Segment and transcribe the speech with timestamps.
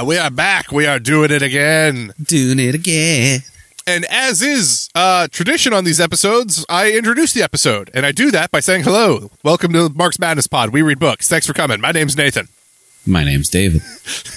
[0.00, 0.72] yeah, we are back.
[0.72, 2.14] We are doing it again.
[2.22, 3.40] Doing it again.
[3.86, 8.30] And as is uh, tradition on these episodes, I introduce the episode, and I do
[8.30, 9.30] that by saying hello.
[9.42, 10.70] Welcome to Marx Madness Pod.
[10.70, 11.28] We read books.
[11.28, 11.82] Thanks for coming.
[11.82, 12.48] My name's Nathan.
[13.06, 13.82] My name's David.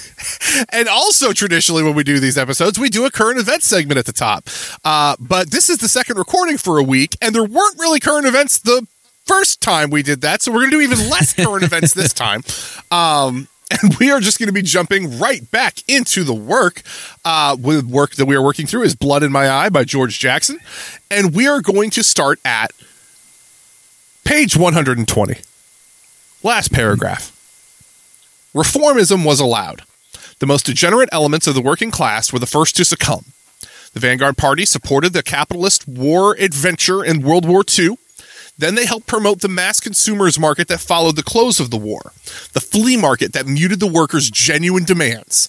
[0.70, 4.06] And also, traditionally, when we do these episodes, we do a current event segment at
[4.06, 4.48] the top.
[4.82, 8.26] Uh, but this is the second recording for a week, and there weren't really current
[8.26, 8.86] events the
[9.26, 10.40] first time we did that.
[10.40, 12.42] So we're going to do even less current events this time.
[12.90, 16.82] Um, and we are just going to be jumping right back into the work
[17.24, 20.18] uh, with work that we are working through is Blood in My Eye by George
[20.18, 20.58] Jackson.
[21.10, 22.72] And we are going to start at
[24.24, 25.36] page 120.
[26.42, 27.30] Last paragraph.
[28.54, 29.82] Reformism was allowed.
[30.38, 33.24] The most degenerate elements of the working class were the first to succumb.
[33.94, 37.96] The Vanguard Party supported the capitalist war adventure in World War II.
[38.56, 42.12] Then they helped promote the mass consumers market that followed the close of the war,
[42.52, 45.48] the flea market that muted the workers' genuine demands.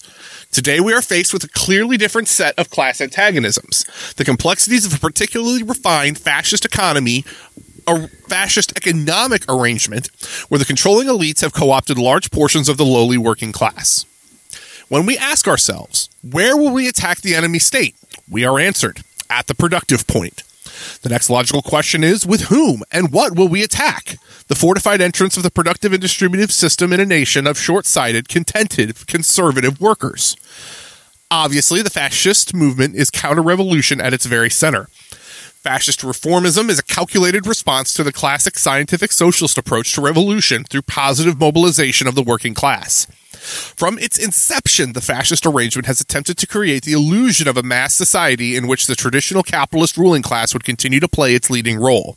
[0.50, 3.84] Today we are faced with a clearly different set of class antagonisms.
[4.16, 7.24] The complexities of a particularly refined fascist economy
[7.86, 10.08] a fascist economic arrangement
[10.48, 14.04] where the controlling elites have co opted large portions of the lowly working class.
[14.88, 17.96] When we ask ourselves, where will we attack the enemy state?
[18.30, 20.42] We are answered at the productive point.
[21.02, 24.18] The next logical question is with whom and what will we attack?
[24.48, 28.28] The fortified entrance of the productive and distributive system in a nation of short sighted,
[28.28, 30.36] contented, conservative workers.
[31.30, 34.88] Obviously, the fascist movement is counter revolution at its very center.
[35.66, 40.82] Fascist reformism is a calculated response to the classic scientific socialist approach to revolution through
[40.82, 43.08] positive mobilization of the working class.
[43.36, 47.94] From its inception, the fascist arrangement has attempted to create the illusion of a mass
[47.94, 52.16] society in which the traditional capitalist ruling class would continue to play its leading role.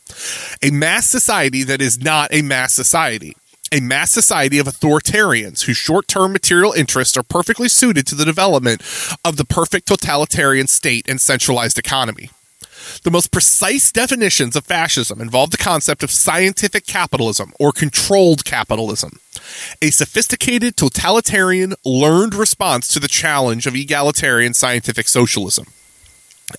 [0.62, 3.36] A mass society that is not a mass society.
[3.72, 8.26] A mass society of authoritarians whose short term material interests are perfectly suited to the
[8.26, 8.82] development
[9.24, 12.32] of the perfect totalitarian state and centralized economy.
[13.04, 19.20] The most precise definitions of fascism involve the concept of scientific capitalism or controlled capitalism,
[19.82, 25.68] a sophisticated, totalitarian, learned response to the challenge of egalitarian scientific socialism.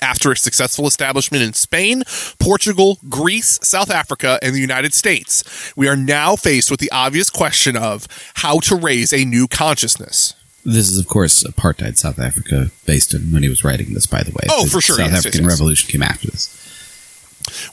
[0.01, 2.05] After a successful establishment in Spain,
[2.39, 7.29] Portugal, Greece, South Africa, and the United States, we are now faced with the obvious
[7.29, 10.35] question of how to raise a new consciousness.
[10.65, 14.23] This is, of course, apartheid South Africa, based on when he was writing this, by
[14.23, 14.45] the way.
[14.51, 15.59] Oh, The for sure, South yes, African yes, yes.
[15.59, 16.57] Revolution came after this.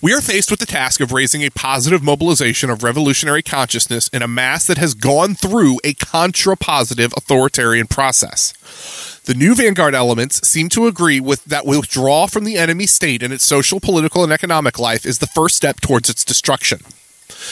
[0.02, 4.22] We are faced with the task of raising a positive mobilization of revolutionary consciousness in
[4.22, 8.54] a mass that has gone through a contra-positive authoritarian process.
[9.26, 13.34] The new vanguard elements seem to agree with that withdrawal from the enemy state and
[13.34, 16.80] its social, political, and economic life is the first step towards its destruction.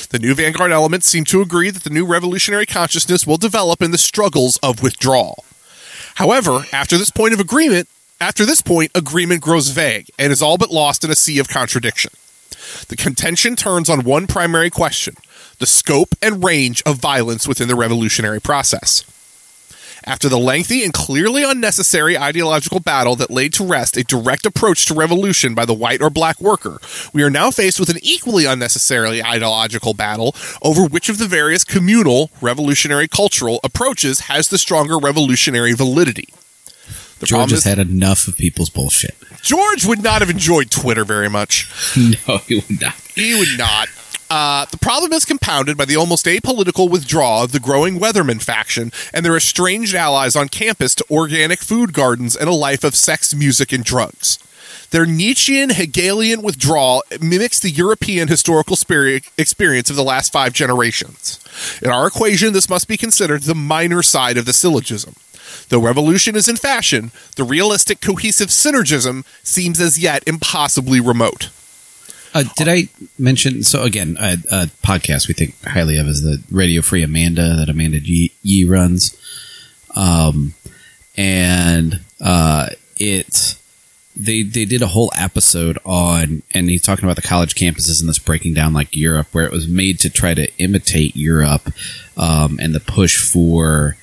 [0.09, 3.91] The new vanguard elements seem to agree that the new revolutionary consciousness will develop in
[3.91, 5.43] the struggles of withdrawal.
[6.15, 7.87] However, after this point of agreement,
[8.21, 11.49] after this point, agreement grows vague and is all but lost in a sea of
[11.49, 12.11] contradiction.
[12.87, 15.15] The contention turns on one primary question
[15.59, 19.03] the scope and range of violence within the revolutionary process.
[20.07, 24.85] After the lengthy and clearly unnecessary ideological battle that laid to rest a direct approach
[24.85, 26.79] to revolution by the white or black worker,
[27.11, 31.63] we are now faced with an equally unnecessarily ideological battle over which of the various
[31.63, 36.29] communal, revolutionary, cultural approaches has the stronger revolutionary validity.
[37.19, 39.15] The George has is, had enough of people's bullshit.
[39.41, 41.67] George would not have enjoyed Twitter very much.
[42.27, 42.93] No, he would not.
[43.15, 43.87] He would not.
[44.29, 48.91] Uh, the problem is compounded by the almost apolitical withdrawal of the growing Weatherman faction
[49.13, 53.35] and their estranged allies on campus to organic food gardens and a life of sex,
[53.35, 54.39] music, and drugs.
[54.91, 58.77] Their Nietzschean Hegelian withdrawal mimics the European historical
[59.37, 61.39] experience of the last five generations.
[61.81, 65.15] In our equation, this must be considered the minor side of the syllogism.
[65.69, 71.49] Though revolution is in fashion, the realistic cohesive synergism seems as yet impossibly remote.
[72.35, 73.63] Uh, did I mention?
[73.63, 77.69] So again, a, a podcast we think highly of is the Radio Free Amanda that
[77.69, 79.17] Amanda Yee, Yee runs,
[79.95, 80.53] um,
[81.15, 83.55] and uh, it
[84.17, 88.09] they they did a whole episode on, and he's talking about the college campuses and
[88.09, 91.71] this breaking down like Europe, where it was made to try to imitate Europe,
[92.17, 93.95] um, and the push for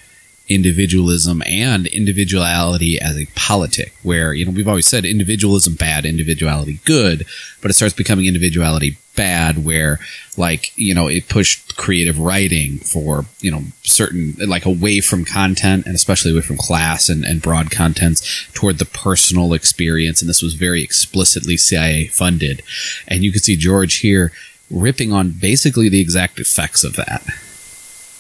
[0.55, 6.81] individualism and individuality as a politic where you know we've always said individualism bad individuality
[6.85, 7.25] good
[7.61, 9.99] but it starts becoming individuality bad where
[10.37, 15.85] like you know it pushed creative writing for you know certain like away from content
[15.87, 20.43] and especially away from class and, and broad contents toward the personal experience and this
[20.43, 22.63] was very explicitly cia funded
[23.07, 24.33] and you can see george here
[24.71, 27.23] ripping on basically the exact effects of that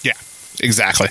[0.02, 0.12] Yeah.
[0.60, 1.08] exactly.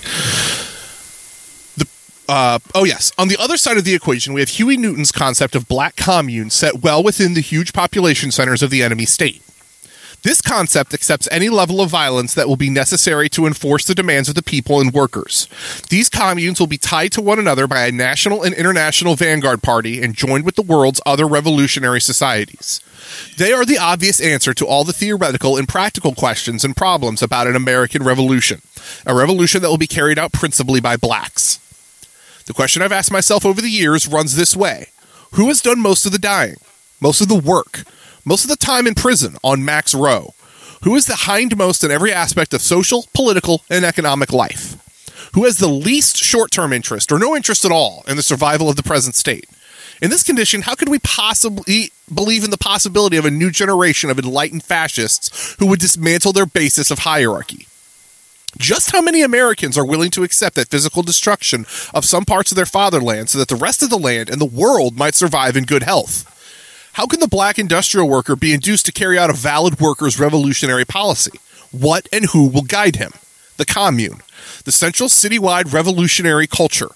[2.32, 5.54] Uh, oh yes, on the other side of the equation, we have Huey Newton's concept
[5.54, 9.42] of black communes set well within the huge population centers of the enemy state.
[10.22, 14.30] This concept accepts any level of violence that will be necessary to enforce the demands
[14.30, 15.46] of the people and workers.
[15.90, 20.02] These communes will be tied to one another by a national and international vanguard party
[20.02, 22.80] and joined with the world's other revolutionary societies.
[23.36, 27.46] They are the obvious answer to all the theoretical and practical questions and problems about
[27.46, 28.62] an American revolution,
[29.04, 31.58] a revolution that will be carried out principally by blacks.
[32.46, 34.88] The question I've asked myself over the years runs this way
[35.32, 36.56] Who has done most of the dying,
[37.00, 37.84] most of the work,
[38.24, 40.34] most of the time in prison on Max Row?
[40.82, 44.76] Who is the hindmost in every aspect of social, political, and economic life?
[45.34, 48.68] Who has the least short term interest or no interest at all in the survival
[48.68, 49.48] of the present state?
[50.02, 54.10] In this condition, how could we possibly believe in the possibility of a new generation
[54.10, 57.68] of enlightened fascists who would dismantle their basis of hierarchy?
[58.62, 62.56] Just how many Americans are willing to accept that physical destruction of some parts of
[62.56, 65.64] their fatherland so that the rest of the land and the world might survive in
[65.64, 66.28] good health?
[66.92, 70.84] How can the black industrial worker be induced to carry out a valid workers' revolutionary
[70.84, 71.32] policy?
[71.72, 73.10] What and who will guide him?
[73.56, 74.20] The commune,
[74.64, 76.90] the central citywide revolutionary culture.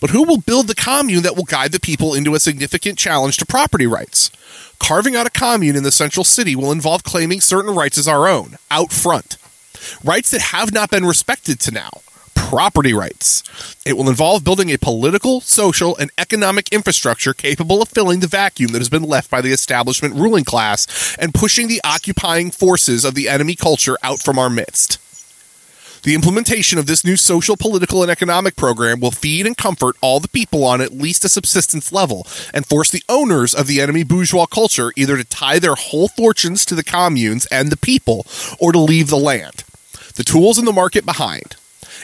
[0.00, 3.36] But who will build the commune that will guide the people into a significant challenge
[3.36, 4.32] to property rights?
[4.80, 8.26] Carving out a commune in the central city will involve claiming certain rights as our
[8.26, 9.36] own, out front.
[10.02, 11.90] Rights that have not been respected to now
[12.34, 13.42] property rights.
[13.86, 18.72] It will involve building a political, social, and economic infrastructure capable of filling the vacuum
[18.72, 23.14] that has been left by the establishment ruling class and pushing the occupying forces of
[23.14, 24.98] the enemy culture out from our midst.
[26.04, 30.20] The implementation of this new social, political, and economic program will feed and comfort all
[30.20, 34.04] the people on at least a subsistence level and force the owners of the enemy
[34.04, 38.26] bourgeois culture either to tie their whole fortunes to the communes and the people
[38.60, 39.64] or to leave the land.
[40.14, 41.56] The tools in the market behind.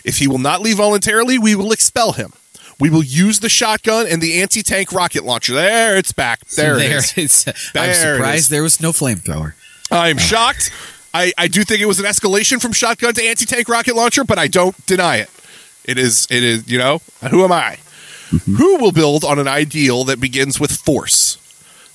[0.04, 2.32] If he will not leave voluntarily, we will expel him.
[2.78, 5.52] We will use the shotgun and the anti tank rocket launcher.
[5.52, 6.46] There, it's back.
[6.46, 7.46] There, uh, there it is.
[7.74, 8.48] I'm surprised is.
[8.48, 9.52] there was no flamethrower.
[9.90, 10.70] I'm shocked.
[11.12, 14.24] I, I do think it was an escalation from shotgun to anti tank rocket launcher,
[14.24, 15.30] but I don't deny it.
[15.84, 17.78] It is, it is, you know, who am I?
[18.30, 18.54] Mm-hmm.
[18.56, 21.36] Who will build on an ideal that begins with force?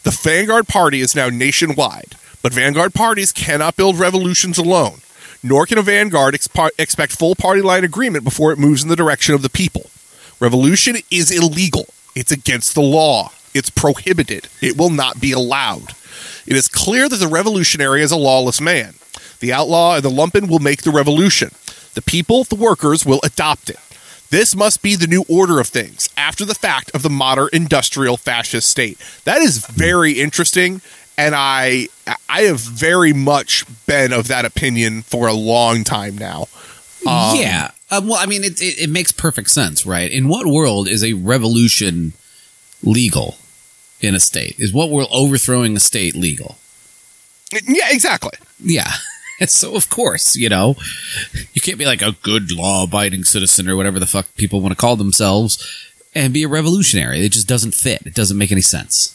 [0.03, 4.99] The Vanguard Party is now nationwide, but Vanguard parties cannot build revolutions alone,
[5.45, 9.35] nor can a Vanguard expect full party line agreement before it moves in the direction
[9.35, 9.91] of the people.
[10.39, 15.93] Revolution is illegal, it's against the law, it's prohibited, it will not be allowed.
[16.47, 18.95] It is clear that the revolutionary is a lawless man.
[19.39, 21.51] The outlaw and the lumpen will make the revolution.
[21.93, 23.77] The people, the workers, will adopt it.
[24.31, 28.17] This must be the new order of things after the fact of the modern industrial
[28.17, 28.97] fascist state.
[29.23, 30.81] That is very interesting,
[31.17, 31.87] and I
[32.29, 36.47] I have very much been of that opinion for a long time now.
[37.07, 37.71] Um, yeah.
[37.91, 40.11] Uh, well, I mean, it, it, it makes perfect sense, right?
[40.11, 42.13] In what world is a revolution
[42.81, 43.37] legal
[44.01, 44.55] in a state?
[44.59, 46.57] Is what we're overthrowing a state legal?
[47.51, 48.37] Yeah, exactly.
[48.59, 48.91] Yeah.
[49.47, 50.77] So of course, you know,
[51.53, 54.77] you can't be like a good law-abiding citizen or whatever the fuck people want to
[54.77, 55.61] call themselves
[56.15, 57.19] and be a revolutionary.
[57.19, 58.03] It just doesn't fit.
[58.05, 59.13] It doesn't make any sense.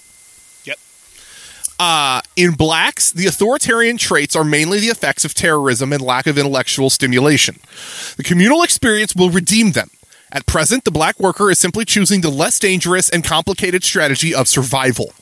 [1.81, 6.37] Uh, in blacks, the authoritarian traits are mainly the effects of terrorism and lack of
[6.37, 7.59] intellectual stimulation.
[8.19, 9.89] The communal experience will redeem them.
[10.31, 14.47] At present, the black worker is simply choosing the less dangerous and complicated strategy of
[14.47, 15.15] survival.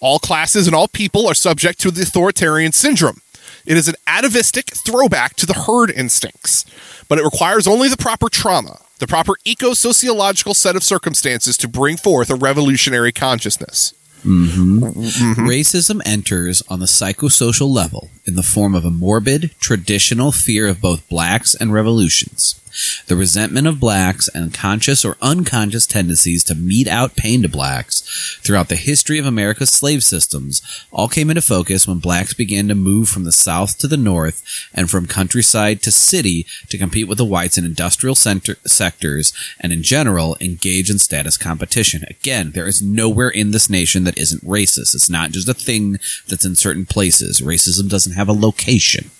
[0.00, 3.20] All classes and all people are subject to the authoritarian syndrome.
[3.66, 6.64] It is an atavistic throwback to the herd instincts,
[7.10, 11.68] but it requires only the proper trauma, the proper eco sociological set of circumstances to
[11.68, 13.92] bring forth a revolutionary consciousness.
[14.24, 15.46] Mm-hmm.
[15.46, 20.80] Racism enters on the psychosocial level in the form of a morbid, traditional fear of
[20.80, 22.60] both blacks and revolutions.
[23.06, 28.38] The resentment of blacks and conscious or unconscious tendencies to mete out pain to blacks
[28.42, 32.74] throughout the history of America's slave systems all came into focus when blacks began to
[32.74, 34.42] move from the south to the north
[34.74, 39.72] and from countryside to city to compete with the whites in industrial center- sectors and
[39.72, 42.04] in general engage in status competition.
[42.08, 44.94] Again, there is nowhere in this nation that isn't racist.
[44.94, 47.40] It's not just a thing that's in certain places.
[47.40, 49.10] Racism doesn't have a location.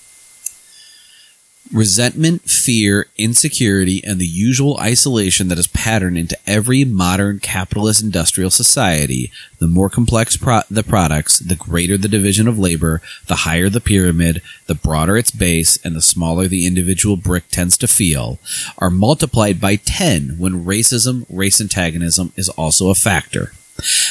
[1.73, 8.51] Resentment, fear, insecurity, and the usual isolation that is patterned into every modern capitalist industrial
[8.51, 9.31] society.
[9.59, 13.83] The more complex pro- the products, the greater the division of labor, the higher the
[13.83, 18.39] pyramid, the broader its base, and the smaller the individual brick tends to feel,
[18.79, 23.53] are multiplied by 10 when racism, race antagonism is also a factor.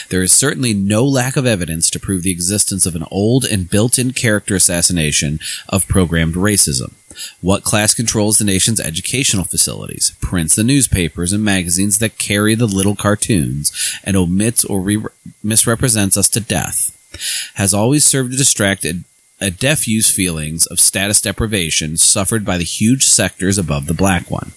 [0.10, 3.70] There is certainly no lack of evidence to prove the existence of an old and
[3.70, 6.94] built in character assassination of programmed racism.
[7.42, 12.68] What class controls the nation's educational facilities, prints the newspapers and magazines that carry the
[12.68, 13.72] little cartoons,
[14.04, 15.04] and omits or re-
[15.44, 16.94] misrepresents us to death?
[17.56, 19.04] Has always served to distract a,
[19.40, 24.52] a deaf feelings of status deprivation suffered by the huge sectors above the black one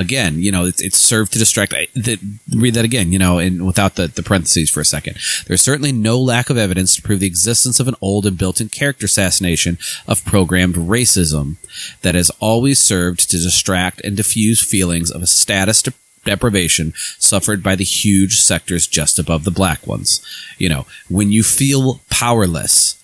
[0.00, 1.74] again, you know, it's, it's served to distract.
[1.74, 2.18] I, the,
[2.56, 5.18] read that again, you know, and without the, the parentheses for a second.
[5.46, 8.70] There's certainly no lack of evidence to prove the existence of an old and built-in
[8.70, 9.78] character assassination
[10.08, 11.56] of programmed racism
[12.02, 15.92] that has always served to distract and diffuse feelings of a status de-
[16.24, 20.20] deprivation suffered by the huge sectors just above the black ones.
[20.58, 22.96] You know, when you feel powerless,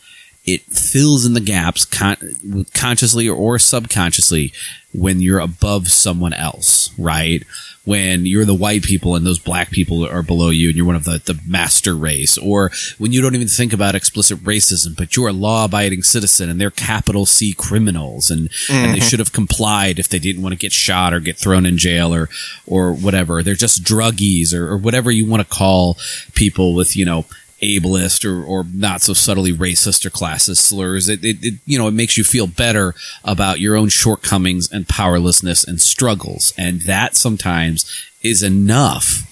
[0.47, 4.53] it fills in the gaps con- consciously or subconsciously
[4.95, 7.45] when you're above someone else, right?
[7.85, 10.97] When you're the white people and those black people are below you and you're one
[10.97, 15.15] of the, the master race, or when you don't even think about explicit racism, but
[15.15, 18.73] you're a law abiding citizen and they're capital C criminals and, mm-hmm.
[18.73, 19.09] and they mm-hmm.
[19.09, 22.15] should have complied if they didn't want to get shot or get thrown in jail
[22.15, 22.29] or,
[22.67, 23.43] or whatever.
[23.43, 25.97] They're just druggies or, or whatever you want to call
[26.35, 27.25] people with, you know,
[27.63, 31.09] ableist or, or not so subtly racist or classist slurs.
[31.09, 32.95] It, it, it, you know, it makes you feel better
[33.25, 36.53] about your own shortcomings and powerlessness and struggles.
[36.59, 37.91] And that sometimes
[38.23, 39.23] is enough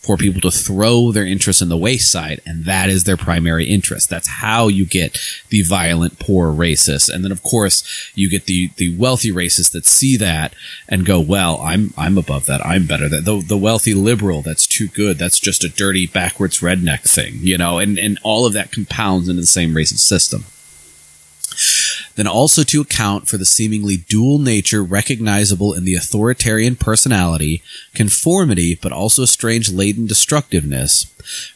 [0.00, 4.08] for people to throw their interest in the wayside, and that is their primary interest.
[4.08, 5.18] That's how you get
[5.50, 7.08] the violent, poor racist.
[7.12, 10.54] and then of course you get the the wealthy racists that see that
[10.88, 12.64] and go, "Well, I'm I'm above that.
[12.64, 14.42] I'm better than the the wealthy liberal.
[14.42, 15.18] That's too good.
[15.18, 19.28] That's just a dirty backwards redneck thing, you know." And and all of that compounds
[19.28, 20.46] into the same racist system
[22.16, 27.62] then also to account for the seemingly dual nature recognizable in the authoritarian personality,
[27.94, 31.06] conformity, but also strange latent destructiveness,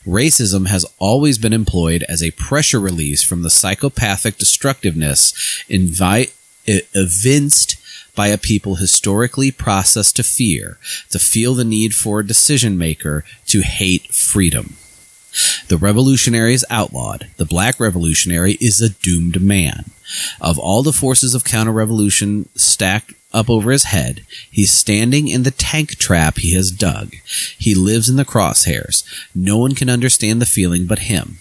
[0.06, 5.32] racism has always been employed as a pressure release from the psychopathic destructiveness
[5.68, 6.30] invi-
[6.66, 7.76] evinced
[8.14, 10.78] by a people historically processed to fear,
[11.10, 14.76] to feel the need for a decision maker, to hate freedom.
[15.68, 17.28] The revolutionary is outlawed.
[17.36, 19.86] The black revolutionary is a doomed man.
[20.40, 25.50] Of all the forces of counter-revolution stacked up over his head, he's standing in the
[25.50, 27.14] tank trap he has dug.
[27.58, 29.04] He lives in the crosshairs.
[29.34, 31.38] No one can understand the feeling but him.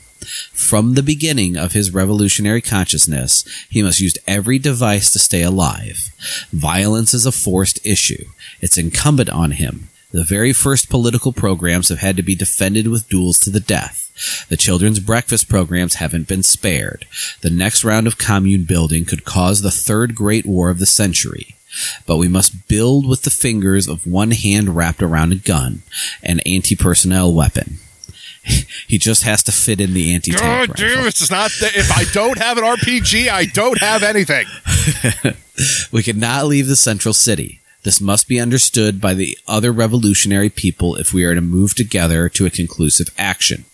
[0.54, 6.12] From the beginning of his revolutionary consciousness, he must use every device to stay alive.
[6.52, 8.26] Violence is a forced issue.
[8.62, 9.90] It's incumbent on him.
[10.12, 14.48] The very first political programs have had to be defended with duels to the death.
[14.50, 17.06] The children's breakfast programs haven't been spared.
[17.42, 21.56] The next round of commune building could cause the third great war of the century.
[22.06, 25.84] But we must build with the fingers of one hand wrapped around a gun,
[26.22, 27.80] an anti-personnel weapon.
[28.88, 30.70] he just has to fit in the anti tank.
[30.70, 31.52] Oh, dude, it's not.
[31.62, 34.46] that if I don't have an RPG, I don't have anything.
[35.92, 37.61] we cannot leave the central city.
[37.84, 42.30] This must be understood by the other revolutionary people if we are to move together
[42.30, 43.66] to a conclusive action.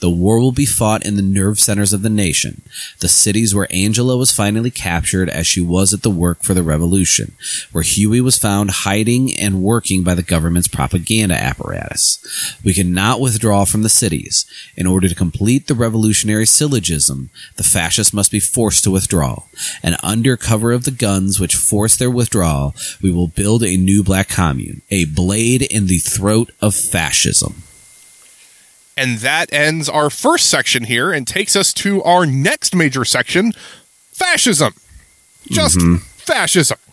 [0.00, 2.62] The war will be fought in the nerve centers of the nation,
[3.00, 6.62] the cities where Angela was finally captured as she was at the work for the
[6.62, 7.32] revolution,
[7.72, 12.18] where Huey was found hiding and working by the government's propaganda apparatus.
[12.64, 14.46] We cannot withdraw from the cities.
[14.76, 19.44] In order to complete the revolutionary syllogism, the fascists must be forced to withdraw.
[19.82, 24.02] And under cover of the guns which force their withdrawal, we will build a new
[24.02, 27.62] black commune, a blade in the throat of fascism.
[29.00, 33.52] And that ends our first section here and takes us to our next major section
[34.12, 34.74] fascism.
[35.48, 35.96] Just mm-hmm.
[35.96, 36.76] fascism.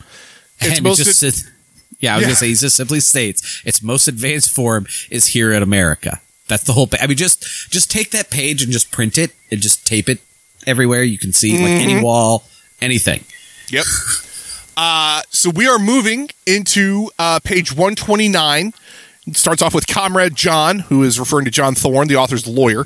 [0.60, 1.04] It's most.
[1.04, 1.44] Just, it,
[2.00, 2.26] yeah, I was yeah.
[2.26, 6.20] going to say, he just simply states its most advanced form is here in America.
[6.48, 6.88] That's the whole.
[6.88, 7.00] Thing.
[7.00, 10.20] I mean, just just take that page and just print it and just tape it
[10.66, 11.64] everywhere you can see, mm-hmm.
[11.64, 12.04] like any mm-hmm.
[12.06, 12.44] wall,
[12.82, 13.24] anything.
[13.70, 13.86] Yep.
[14.76, 18.74] Uh, so we are moving into uh, page 129
[19.34, 22.86] starts off with Comrade John, who is referring to John Thorne, the author's lawyer.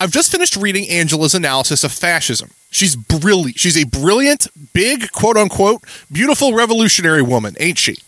[0.00, 2.50] I've just finished reading Angela's analysis of fascism.
[2.70, 3.58] She's brilliant.
[3.58, 7.98] She's a brilliant, big, quote unquote, beautiful revolutionary woman, ain't she?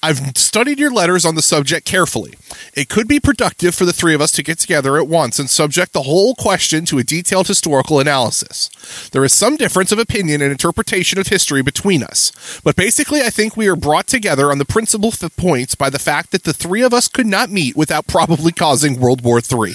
[0.00, 2.34] I've studied your letters on the subject carefully.
[2.72, 5.50] It could be productive for the three of us to get together at once and
[5.50, 8.70] subject the whole question to a detailed historical analysis.
[9.10, 13.30] There is some difference of opinion and interpretation of history between us, but basically I
[13.30, 16.52] think we are brought together on the principal f- points by the fact that the
[16.52, 19.74] three of us could not meet without probably causing World War III.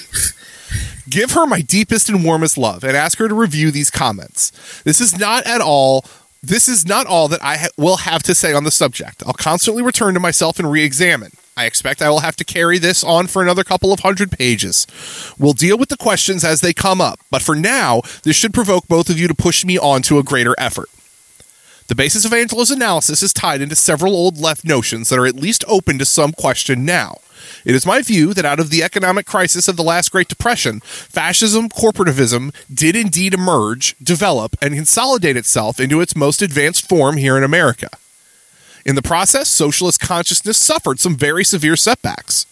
[1.09, 4.51] Give her my deepest and warmest love and ask her to review these comments.
[4.85, 6.05] This is not at all
[6.43, 9.23] this is not all that I ha- will have to say on the subject.
[9.25, 11.31] I'll constantly return to myself and re examine.
[11.55, 14.85] I expect I will have to carry this on for another couple of hundred pages.
[15.39, 18.87] We'll deal with the questions as they come up, but for now, this should provoke
[18.87, 20.89] both of you to push me on to a greater effort.
[21.87, 25.35] The basis of Angela's analysis is tied into several old left notions that are at
[25.35, 27.17] least open to some question now.
[27.65, 30.79] It is my view that out of the economic crisis of the last Great Depression,
[30.79, 37.37] fascism, corporativism did indeed emerge, develop, and consolidate itself into its most advanced form here
[37.37, 37.89] in America.
[38.85, 42.45] In the process, socialist consciousness suffered some very severe setbacks.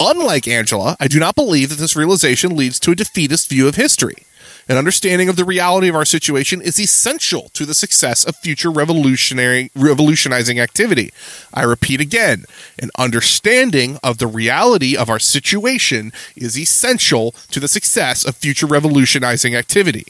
[0.00, 3.74] Unlike Angela, I do not believe that this realization leads to a defeatist view of
[3.74, 4.24] history.
[4.68, 8.70] An understanding of the reality of our situation is essential to the success of future
[8.70, 11.10] revolutionary revolutionizing activity.
[11.54, 12.44] I repeat again,
[12.78, 18.66] an understanding of the reality of our situation is essential to the success of future
[18.66, 20.04] revolutionizing activity.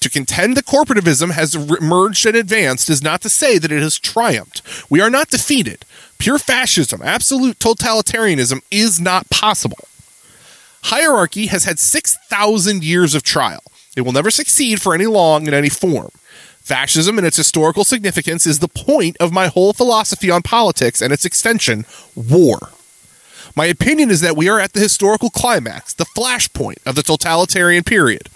[0.00, 3.98] To contend that corporativism has emerged and advanced is not to say that it has
[3.98, 4.60] triumphed.
[4.90, 5.86] We are not defeated.
[6.18, 9.88] Pure fascism, absolute totalitarianism is not possible.
[10.84, 13.62] Hierarchy has had 6,000 years of trial.
[13.96, 16.10] It will never succeed for any long in any form.
[16.60, 21.12] Fascism and its historical significance is the point of my whole philosophy on politics and
[21.12, 22.70] its extension, war.
[23.56, 27.84] My opinion is that we are at the historical climax, the flashpoint of the totalitarian
[27.84, 28.28] period.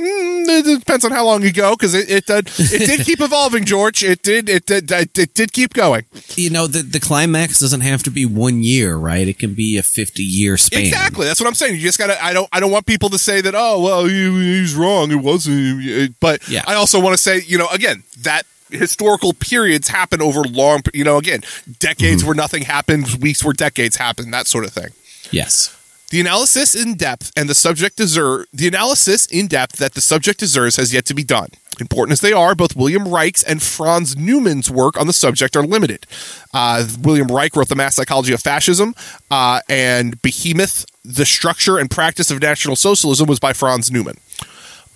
[0.00, 3.20] Mm, it depends on how long you go because it it, uh, it did keep
[3.28, 4.02] evolving, George.
[4.02, 6.04] It did it did it, did keep going.
[6.34, 9.26] You know, the the climax doesn't have to be one year, right?
[9.28, 10.80] It can be a fifty year span.
[10.80, 11.26] Exactly.
[11.26, 11.76] That's what I'm saying.
[11.76, 12.22] You just gotta.
[12.22, 12.48] I don't.
[12.52, 13.54] I don't want people to say that.
[13.56, 15.10] Oh well, he, he's wrong.
[15.12, 16.18] It wasn't.
[16.20, 16.64] But Yeah.
[16.66, 20.82] I also want to say, you know, again that historical periods happen over long.
[20.92, 21.42] You know, again,
[21.78, 24.88] decades where nothing happens, weeks where decades happen, that sort of thing.
[25.30, 25.76] Yes.
[26.14, 30.38] The analysis in depth and the subject deserve the analysis in depth that the subject
[30.38, 31.48] deserves has yet to be done.
[31.80, 35.64] Important as they are, both William Reich's and Franz Neumann's work on the subject are
[35.64, 36.06] limited.
[36.52, 38.94] Uh, William Reich wrote The Mass Psychology of Fascism,
[39.28, 44.18] uh, and Behemoth, The Structure and Practice of National Socialism was by Franz Neumann.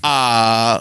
[0.04, 0.78] Uh,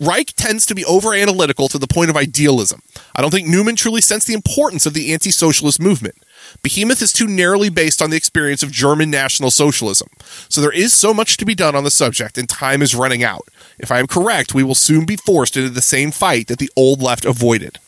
[0.00, 2.80] Reich tends to be over analytical to the point of idealism.
[3.14, 6.14] I don't think Neumann truly sensed the importance of the anti socialist movement.
[6.62, 10.08] Behemoth is too narrowly based on the experience of German National Socialism.
[10.48, 13.22] So there is so much to be done on the subject, and time is running
[13.22, 13.48] out.
[13.78, 16.70] If I am correct, we will soon be forced into the same fight that the
[16.76, 17.78] old left avoided.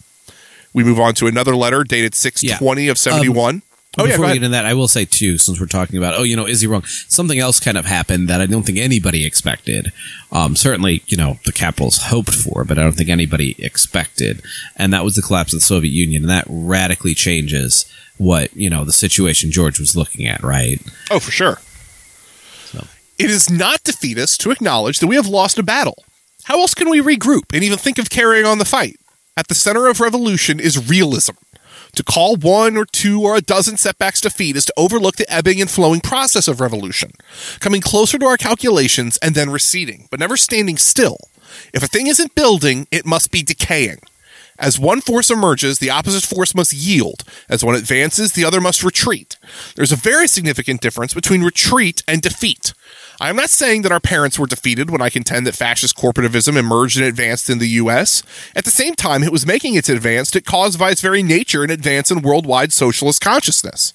[0.73, 3.63] We move on to another letter dated 620 of 71.
[3.99, 5.97] oh, yeah, Before go we get into that, I will say too, since we're talking
[5.97, 6.85] about, oh, you know, is he wrong?
[6.85, 9.91] Something else kind of happened that I don't think anybody expected.
[10.31, 14.43] Um, certainly, you know, the capitals hoped for, but I don't think anybody expected,
[14.77, 18.71] and that was the collapse of the Soviet Union, and that radically changes what you
[18.71, 20.81] know the situation George was looking at, right?
[21.11, 21.59] Oh, for sure.
[22.67, 22.87] So.
[23.19, 26.05] It is not defeatist to acknowledge that we have lost a battle.
[26.45, 29.01] How else can we regroup and even think of carrying on the fight?
[29.37, 31.35] At the center of revolution is realism.
[31.97, 35.61] To call one or two or a dozen setbacks defeat is to overlook the ebbing
[35.61, 37.13] and flowing process of revolution,
[37.59, 41.17] coming closer to our calculations and then receding, but never standing still.
[41.73, 44.01] If a thing isn't building, it must be decaying.
[44.59, 47.25] As one force emerges, the opposite force must yield.
[47.49, 49.37] As one advances, the other must retreat.
[49.75, 52.73] There's a very significant difference between retreat and defeat.
[53.21, 56.57] I am not saying that our parents were defeated when I contend that fascist corporativism
[56.57, 58.23] emerged and advanced in the US.
[58.55, 61.65] At the same time it was making its advance, it caused by its very nature
[61.65, 63.95] an advance in worldwide socialist consciousness.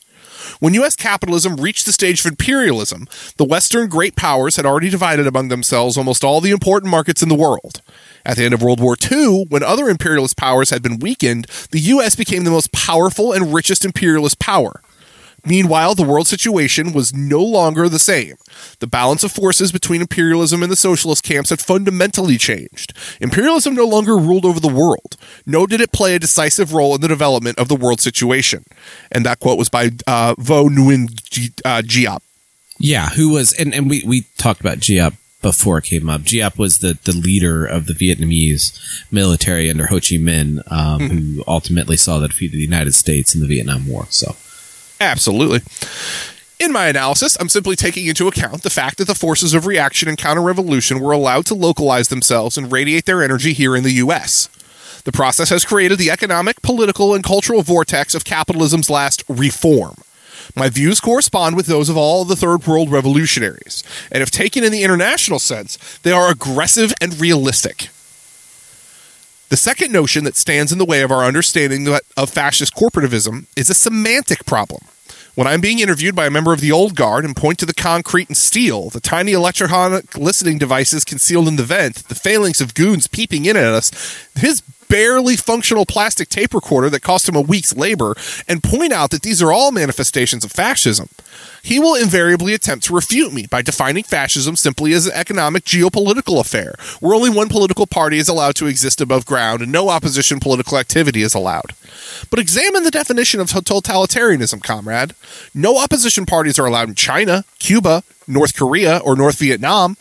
[0.60, 0.96] When U.S.
[0.96, 5.98] capitalism reached the stage of imperialism, the Western great powers had already divided among themselves
[5.98, 7.82] almost all the important markets in the world.
[8.26, 11.80] At the end of World War II, when other imperialist powers had been weakened, the
[11.80, 12.16] U.S.
[12.16, 14.82] became the most powerful and richest imperialist power.
[15.46, 18.36] Meanwhile, the world situation was no longer the same.
[18.80, 22.94] The balance of forces between imperialism and the socialist camps had fundamentally changed.
[23.20, 27.02] Imperialism no longer ruled over the world, nor did it play a decisive role in
[27.02, 28.64] the development of the world situation.
[29.12, 32.20] And that quote was by uh, Vo Nguyen Gi- uh, Giap.
[32.78, 36.22] Yeah, who was and, and we, we talked about Giap before it came up.
[36.22, 38.78] Giap was the, the leader of the Vietnamese
[39.12, 43.34] military under Ho Chi Minh, um, who ultimately saw the defeat of the United States
[43.34, 44.06] in the Vietnam War.
[44.10, 44.36] So
[45.02, 45.62] Absolutely.
[46.60, 50.08] In my analysis, I'm simply taking into account the fact that the forces of reaction
[50.08, 53.94] and counter revolution were allowed to localize themselves and radiate their energy here in the
[53.94, 54.48] U.S.
[55.04, 59.96] The process has created the economic, political, and cultural vortex of capitalism's last reform.
[60.56, 64.72] My views correspond with those of all the Third World revolutionaries, and if taken in
[64.72, 67.90] the international sense, they are aggressive and realistic.
[69.50, 73.70] The second notion that stands in the way of our understanding of fascist corporativism is
[73.70, 74.86] a semantic problem.
[75.34, 77.74] When I'm being interviewed by a member of the old guard and point to the
[77.74, 82.74] concrete and steel, the tiny electronic listening devices concealed in the vent, the phalanx of
[82.74, 83.92] goons peeping in at us,
[84.36, 88.14] his barely functional plastic tape recorder that cost him a week's labor
[88.46, 91.08] and point out that these are all manifestations of fascism,
[91.64, 96.42] he will invariably attempt to refute me by defining fascism simply as an economic geopolitical
[96.42, 100.42] affair, where only one political party is allowed to exist above ground and no opposition
[100.42, 101.74] political activity is allowed.
[102.30, 105.16] But examine the definition of totalitarianism, comrade.
[105.54, 109.98] No opposition parties are allowed in China, Cuba, North Korea, or North Vietnam.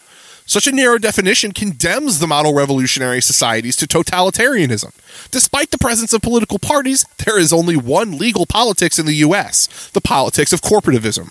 [0.47, 4.93] Such a narrow definition condemns the model revolutionary societies to totalitarianism.
[5.31, 9.69] Despite the presence of political parties, there is only one legal politics in the US
[9.93, 11.31] the politics of corporativism.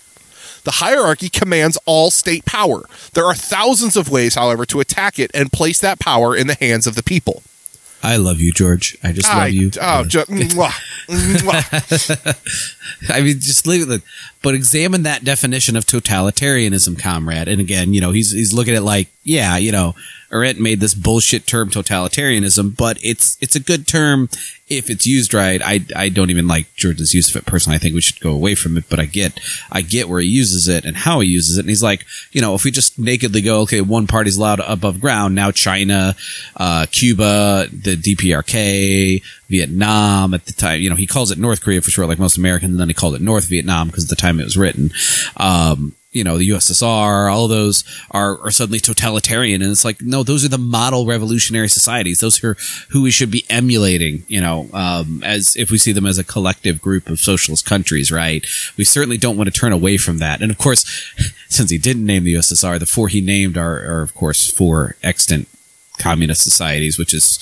[0.64, 2.84] The hierarchy commands all state power.
[3.14, 6.54] There are thousands of ways, however, to attack it and place that power in the
[6.54, 7.42] hands of the people.
[8.02, 8.96] I love you, George.
[9.02, 9.70] I just I, love you.
[9.80, 10.72] Oh, ju- mwah,
[11.08, 12.34] mwah.
[13.10, 14.02] I mean, just leave it.
[14.42, 17.46] But examine that definition of totalitarianism, comrade.
[17.46, 19.94] And again, you know, he's he's looking at it like, yeah, you know,
[20.32, 24.28] Arendt made this bullshit term totalitarianism, but it's it's a good term
[24.68, 25.60] if it's used right.
[25.62, 27.76] I I don't even like George's use of it personally.
[27.76, 28.84] I think we should go away from it.
[28.88, 29.38] But I get
[29.70, 31.60] I get where he uses it and how he uses it.
[31.60, 35.00] And he's like, you know, if we just nakedly go, okay, one party's allowed above
[35.00, 35.34] ground.
[35.34, 36.14] Now China,
[36.56, 40.80] uh, Cuba, the DPRK, Vietnam at the time.
[40.80, 42.70] You know, he calls it North Korea for sure, like most Americans.
[42.70, 44.90] And then he called it North Vietnam because the time it was written.
[45.36, 49.62] Um, you know, the USSR, all those are, are suddenly totalitarian.
[49.62, 52.18] And it's like, no, those are the model revolutionary societies.
[52.18, 52.56] Those are
[52.88, 56.24] who we should be emulating, you know, um, as if we see them as a
[56.24, 58.44] collective group of socialist countries, right?
[58.76, 60.42] We certainly don't want to turn away from that.
[60.42, 60.84] And of course,
[61.48, 64.96] since he didn't name the USSR, the four he named are, are of course, four
[65.04, 65.46] extant
[65.98, 67.38] communist societies, which is,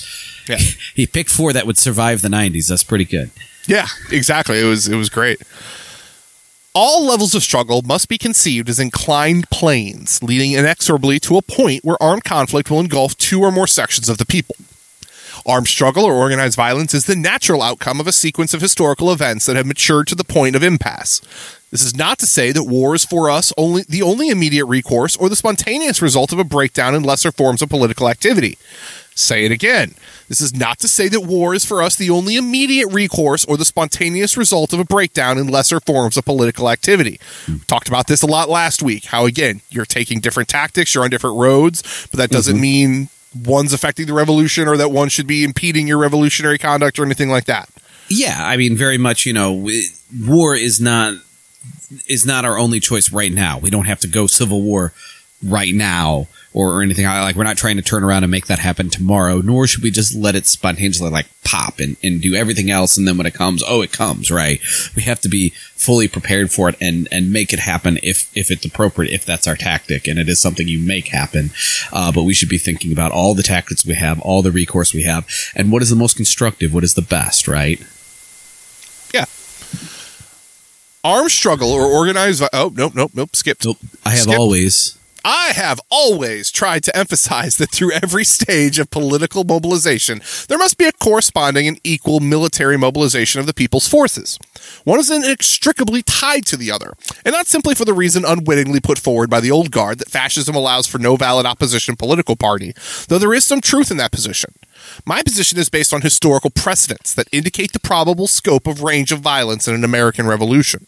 [0.47, 0.57] Yeah.
[0.93, 2.67] he picked four that would survive the 90s.
[2.67, 3.31] That's pretty good.
[3.65, 4.59] Yeah, exactly.
[4.59, 5.41] It was it was great.
[6.81, 11.83] All levels of struggle must be conceived as inclined planes, leading inexorably to a point
[11.83, 14.55] where armed conflict will engulf two or more sections of the people.
[15.49, 19.47] Armed struggle or organized violence is the natural outcome of a sequence of historical events
[19.47, 21.21] that have matured to the point of impasse.
[21.71, 25.17] This is not to say that war is for us only the only immediate recourse
[25.17, 28.59] or the spontaneous result of a breakdown in lesser forms of political activity.
[29.15, 29.95] Say it again.
[30.27, 33.57] This is not to say that war is for us the only immediate recourse or
[33.57, 37.19] the spontaneous result of a breakdown in lesser forms of political activity.
[37.45, 37.53] Hmm.
[37.53, 39.05] We talked about this a lot last week.
[39.05, 42.61] How, again, you're taking different tactics, you're on different roads, but that doesn't mm-hmm.
[42.61, 47.05] mean one's affecting the revolution or that one should be impeding your revolutionary conduct or
[47.05, 47.69] anything like that.
[48.09, 49.25] Yeah, I mean, very much.
[49.25, 49.69] You know,
[50.25, 51.13] war is not
[52.07, 53.59] is not our only choice right now.
[53.59, 54.93] We don't have to go civil war
[55.43, 57.35] right now or, or anything like.
[57.35, 59.41] We're not trying to turn around and make that happen tomorrow.
[59.41, 62.97] Nor should we just let it spontaneously like pop and, and do everything else.
[62.97, 64.31] And then when it comes, oh, it comes.
[64.31, 64.59] Right?
[64.95, 68.51] We have to be fully prepared for it and and make it happen if if
[68.51, 69.13] it's appropriate.
[69.13, 71.51] If that's our tactic and it is something you make happen.
[71.91, 74.93] Uh, but we should be thinking about all the tactics we have, all the recourse
[74.93, 76.73] we have, and what is the most constructive.
[76.73, 77.47] What is the best?
[77.47, 77.79] Right?
[79.13, 79.25] Yeah.
[81.03, 82.39] Armed struggle or organized.
[82.41, 83.35] Vi- oh, nope, nope, nope.
[83.35, 83.65] Skipped.
[84.05, 84.37] I have Skip.
[84.37, 84.98] always.
[85.31, 90.79] I have always tried to emphasize that through every stage of political mobilization, there must
[90.79, 94.39] be a corresponding and equal military mobilization of the people's forces.
[94.85, 98.97] One is inextricably tied to the other, and not simply for the reason unwittingly put
[98.97, 102.73] forward by the old guard that fascism allows for no valid opposition political party,
[103.07, 104.55] though there is some truth in that position.
[105.05, 109.19] My position is based on historical precedents that indicate the probable scope of range of
[109.19, 110.87] violence in an American revolution.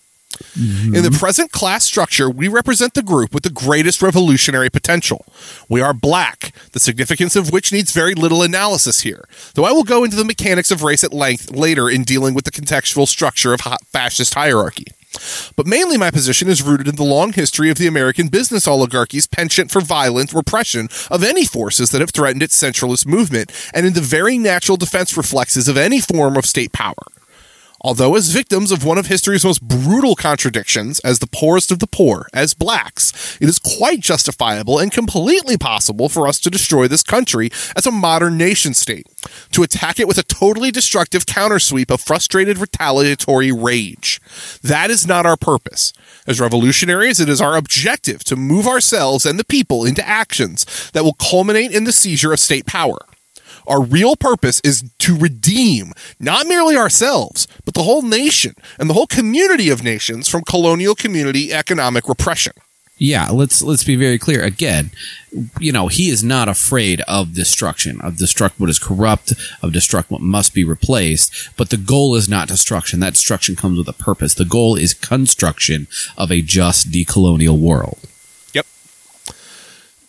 [0.56, 5.26] In the present class structure, we represent the group with the greatest revolutionary potential.
[5.70, 9.84] We are black, the significance of which needs very little analysis here, though I will
[9.84, 13.54] go into the mechanics of race at length later in dealing with the contextual structure
[13.54, 14.88] of fascist hierarchy.
[15.56, 19.28] But mainly my position is rooted in the long history of the American business oligarchy's
[19.28, 23.94] penchant for violent repression of any forces that have threatened its centralist movement, and in
[23.94, 26.96] the very natural defense reflexes of any form of state power.
[27.84, 31.88] Although, as victims of one of history's most brutal contradictions, as the poorest of the
[31.88, 37.02] poor, as blacks, it is quite justifiable and completely possible for us to destroy this
[37.02, 39.08] country as a modern nation state,
[39.52, 44.22] to attack it with a totally destructive countersweep of frustrated retaliatory rage.
[44.62, 45.92] That is not our purpose.
[46.28, 51.04] As revolutionaries, it is our objective to move ourselves and the people into actions that
[51.04, 53.00] will culminate in the seizure of state power.
[53.68, 58.94] Our real purpose is to redeem not merely ourselves, but the whole nation and the
[58.94, 62.54] whole community of nations from colonial community economic repression.
[63.04, 64.44] Yeah, let's let's be very clear.
[64.44, 64.92] Again,
[65.60, 69.32] you know, he is not afraid of destruction, of destruct what is corrupt,
[69.64, 71.50] of destruct what must be replaced.
[71.58, 73.00] But the goal is not destruction.
[73.00, 74.36] That destruction comes with a purpose.
[74.36, 77.98] The goal is construction of a just decolonial world.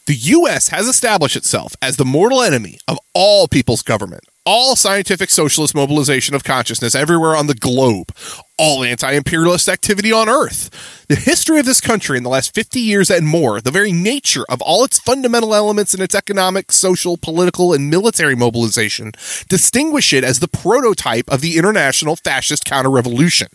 [0.07, 0.71] The U.S.
[0.71, 6.35] has established itself as the mortal enemy of all people's government, all scientific socialist mobilization
[6.35, 8.13] of consciousness everywhere on the globe,
[8.59, 11.07] all anti imperialist activity on Earth.
[11.09, 14.45] The history of this country in the last 50 years and more, the very nature
[14.49, 19.13] of all its fundamental elements in its economic, social, political, and military mobilization
[19.49, 23.47] distinguish it as the prototype of the international fascist counter-revolution.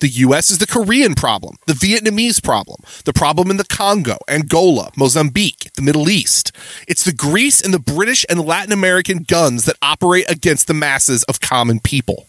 [0.00, 4.90] The US is the Korean problem, the Vietnamese problem, the problem in the Congo, Angola,
[4.96, 6.52] Mozambique, the Middle East.
[6.88, 11.22] It's the Greece and the British and Latin American guns that operate against the masses
[11.24, 12.26] of common people.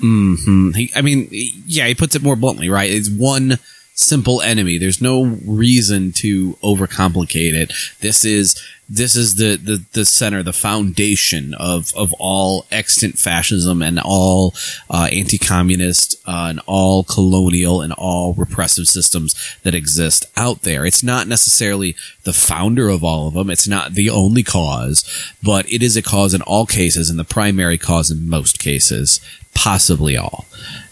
[0.00, 0.72] Mm-hmm.
[0.72, 2.90] He, I mean, yeah, he puts it more bluntly, right?
[2.90, 3.58] It's one
[3.96, 4.78] simple enemy.
[4.78, 7.72] There's no reason to overcomplicate it.
[8.00, 8.54] This is
[8.88, 14.54] this is the, the, the center, the foundation of, of all extant fascism and all
[14.88, 20.86] uh, anti-communist uh, and all colonial and all repressive systems that exist out there.
[20.86, 23.50] It's not necessarily the founder of all of them.
[23.50, 25.04] It's not the only cause,
[25.42, 29.20] but it is a cause in all cases and the primary cause in most cases,
[29.52, 30.46] possibly all,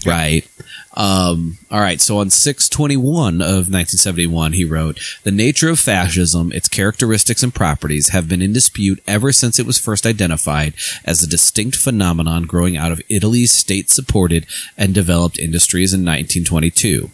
[0.05, 0.45] right?
[0.95, 2.01] Um, all right.
[2.01, 8.11] So on 621 of 1971, he wrote, the nature of fascism, its characteristics and properties
[8.11, 12.77] have been in dispute ever since it was first identified as a distinct phenomenon growing
[12.77, 14.47] out of Italy's state supported
[14.79, 17.11] and developed industries in 1922.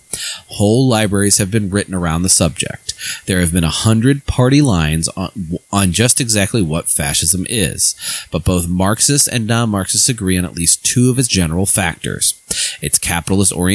[0.49, 2.93] Whole libraries have been written around the subject.
[3.27, 5.31] There have been a hundred party lines on,
[5.73, 7.95] on just exactly what fascism is,
[8.31, 12.35] but both Marxists and non-Marxists agree on at least two of its general factors.
[12.83, 13.70] Its capitalist orientation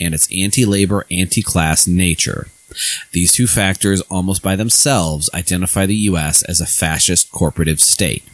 [0.00, 2.48] and its anti-labor, anti-class nature.
[3.12, 6.42] These two factors almost by themselves identify the U.S.
[6.42, 8.24] as a fascist corporative state.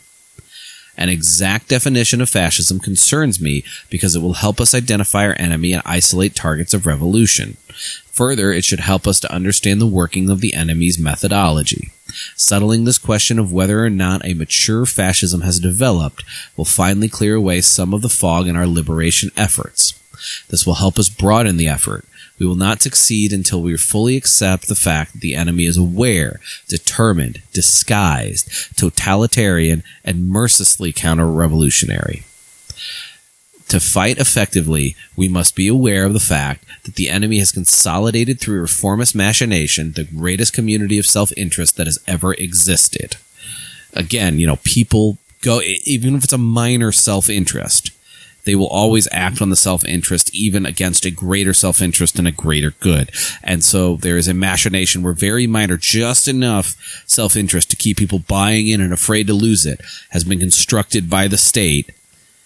[0.96, 5.72] An exact definition of fascism concerns me because it will help us identify our enemy
[5.72, 7.56] and isolate targets of revolution.
[8.10, 11.92] Further, it should help us to understand the working of the enemy's methodology.
[12.34, 16.24] Settling this question of whether or not a mature fascism has developed
[16.56, 19.94] will finally clear away some of the fog in our liberation efforts.
[20.48, 22.04] This will help us broaden the effort.
[22.38, 26.40] We will not succeed until we fully accept the fact that the enemy is aware,
[26.68, 32.24] determined, disguised, totalitarian, and mercilessly counter-revolutionary.
[33.68, 38.40] To fight effectively, we must be aware of the fact that the enemy has consolidated
[38.40, 43.16] through reformist machination the greatest community of self-interest that has ever existed.
[43.92, 47.90] Again, you know, people go, even if it's a minor self-interest,
[48.48, 52.70] they will always act on the self-interest even against a greater self-interest and a greater
[52.80, 53.10] good.
[53.42, 56.74] And so there is a machination where very minor, just enough
[57.06, 59.80] self-interest to keep people buying in and afraid to lose it
[60.10, 61.92] has been constructed by the state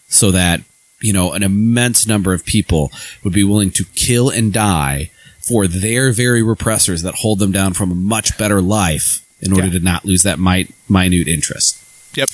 [0.08, 0.60] so that
[1.00, 2.92] you know, an immense number of people
[3.24, 5.10] would be willing to kill and die
[5.40, 9.66] for their very repressors that hold them down from a much better life in order
[9.66, 9.72] Yeah.
[9.72, 11.76] to not lose that mi- minute interest.
[12.14, 12.30] Yep.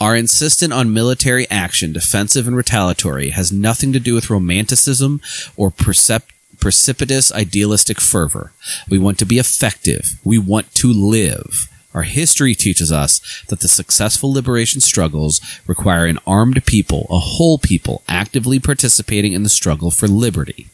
[0.00, 5.20] Our insistence on military action, defensive and retaliatory, has nothing to do with romanticism
[5.56, 8.52] or precipitous idealistic fervor.
[8.88, 10.20] We want to be effective.
[10.22, 11.68] We want to live.
[11.94, 17.58] Our history teaches us that the successful liberation struggles require an armed people, a whole
[17.58, 20.68] people, actively participating in the struggle for liberty.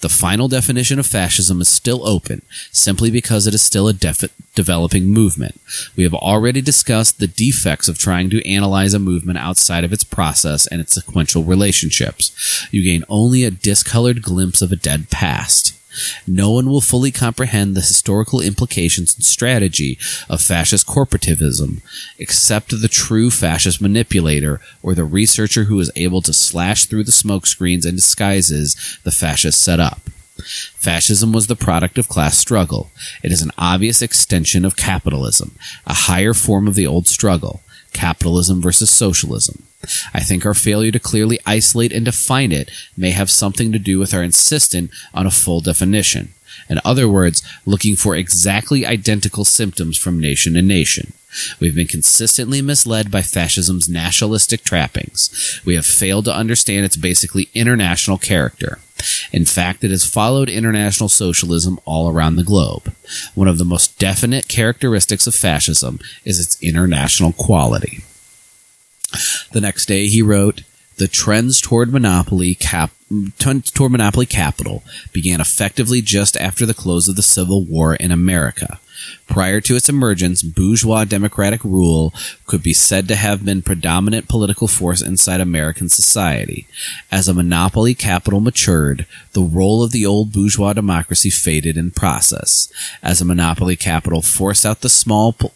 [0.00, 2.42] The final definition of fascism is still open,
[2.72, 5.60] simply because it is still a def- developing movement.
[5.96, 10.04] We have already discussed the defects of trying to analyze a movement outside of its
[10.04, 12.66] process and its sequential relationships.
[12.70, 15.77] You gain only a discolored glimpse of a dead past.
[16.26, 21.82] No one will fully comprehend the historical implications and strategy of fascist corporativism
[22.18, 27.12] except the true fascist manipulator or the researcher who is able to slash through the
[27.12, 30.00] smokescreens and disguises the fascists set up.
[30.76, 32.90] Fascism was the product of class struggle.
[33.22, 35.56] It is an obvious extension of capitalism,
[35.86, 39.67] a higher form of the old struggle, capitalism versus socialism.
[40.12, 43.98] I think our failure to clearly isolate and define it may have something to do
[43.98, 46.34] with our insistence on a full definition.
[46.68, 51.12] In other words, looking for exactly identical symptoms from nation to nation.
[51.60, 55.60] We've been consistently misled by fascism's nationalistic trappings.
[55.64, 58.78] We have failed to understand its basically international character.
[59.30, 62.94] In fact, it has followed international socialism all around the globe.
[63.34, 68.04] One of the most definite characteristics of fascism is its international quality.
[69.52, 70.62] The next day he wrote,
[70.96, 72.90] the trends toward monopoly cap
[73.38, 78.80] toward monopoly capital began effectively just after the close of the Civil War in America.
[79.28, 82.12] Prior to its emergence, bourgeois democratic rule
[82.46, 86.66] could be said to have been predominant political force inside American society.
[87.10, 92.70] As a monopoly capital matured, the role of the old bourgeois democracy faded in process.
[93.02, 95.52] As a monopoly capital forced out the small po-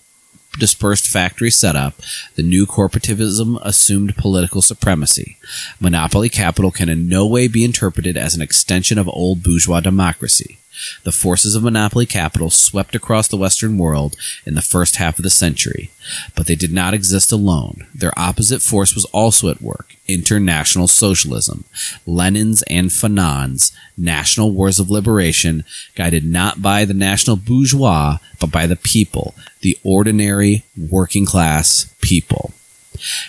[0.59, 1.95] dispersed factory setup,
[2.35, 5.37] the new corporativism assumed political supremacy.
[5.81, 10.59] Monopoly capital can in no way be interpreted as an extension of old bourgeois democracy.
[11.05, 15.23] The forces of monopoly capital swept across the Western world in the first half of
[15.23, 15.91] the century,
[16.35, 17.87] but they did not exist alone.
[17.95, 21.65] Their opposite force was also at work international socialism.
[22.07, 25.65] Lenin's and Fanon's national wars of liberation,
[25.95, 32.53] guided not by the national bourgeois, but by the people, the ordinary working class people.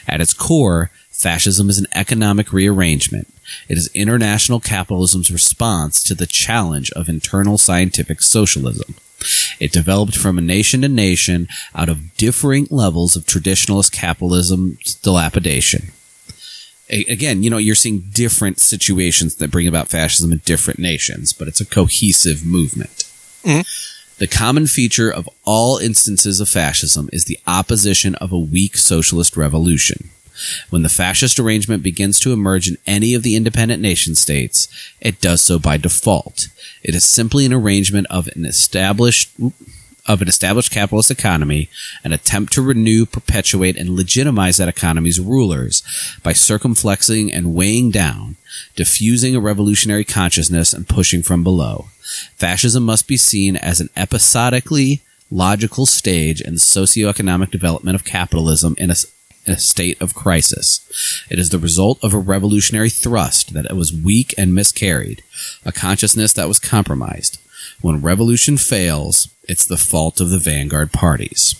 [0.08, 3.33] At its core, fascism is an economic rearrangement.
[3.68, 8.96] It is international capitalism's response to the challenge of internal scientific socialism.
[9.60, 15.92] It developed from a nation to nation out of differing levels of traditionalist capitalism's dilapidation.
[16.90, 21.34] A- again, you know, you're seeing different situations that bring about fascism in different nations,
[21.34, 23.06] but it's a cohesive movement.
[23.44, 23.62] Mm-hmm.
[24.20, 29.36] The common feature of all instances of fascism is the opposition of a weak socialist
[29.36, 30.12] revolution.
[30.70, 34.68] When the fascist arrangement begins to emerge in any of the independent nation states,
[35.00, 36.48] it does so by default.
[36.84, 39.32] It is simply an arrangement of an established
[40.06, 41.70] of an established capitalist economy,
[42.04, 45.82] an attempt to renew, perpetuate, and legitimize that economy's rulers
[46.22, 48.36] by circumflexing and weighing down,
[48.76, 51.86] diffusing a revolutionary consciousness and pushing from below.
[52.36, 58.76] Fascism must be seen as an episodically logical stage in the socioeconomic development of capitalism
[58.78, 58.96] in a,
[59.48, 60.82] a state of crisis.
[61.30, 65.24] It is the result of a revolutionary thrust that was weak and miscarried,
[65.66, 67.40] a consciousness that was compromised.
[67.82, 71.56] When revolution fails, it's the fault of the vanguard parties.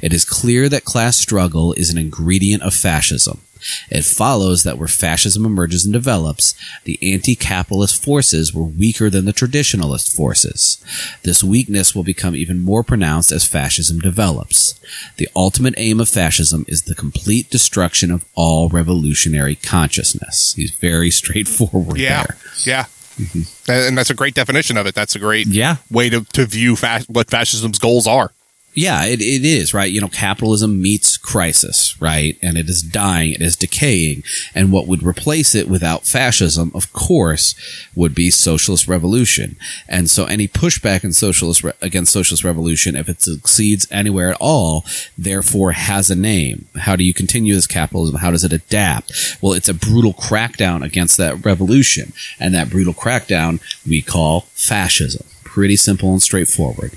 [0.00, 3.42] It is clear that class struggle is an ingredient of fascism.
[3.90, 9.32] It follows that where fascism emerges and develops, the anti-capitalist forces were weaker than the
[9.32, 10.82] traditionalist forces.
[11.22, 14.78] This weakness will become even more pronounced as fascism develops.
[15.16, 20.54] The ultimate aim of fascism is the complete destruction of all revolutionary consciousness.
[20.54, 22.36] He's very straightforward Yeah, there.
[22.64, 22.84] yeah.
[23.18, 23.70] Mm-hmm.
[23.70, 24.94] And that's a great definition of it.
[24.94, 25.76] That's a great Yeah.
[25.90, 28.32] way to, to view fa- what fascism's goals are.
[28.74, 29.90] Yeah, it, it is, right?
[29.90, 32.38] You know, capitalism meets crisis, right?
[32.40, 34.22] And it is dying, it is decaying.
[34.54, 37.54] And what would replace it without fascism, of course,
[37.94, 39.56] would be socialist revolution.
[39.88, 44.38] And so any pushback in socialist re- against socialist revolution, if it succeeds anywhere at
[44.40, 44.86] all,
[45.18, 46.66] therefore has a name.
[46.76, 48.16] How do you continue this capitalism?
[48.16, 49.36] How does it adapt?
[49.42, 52.14] Well, it's a brutal crackdown against that revolution.
[52.40, 55.26] And that brutal crackdown we call fascism.
[55.44, 56.92] Pretty simple and straightforward.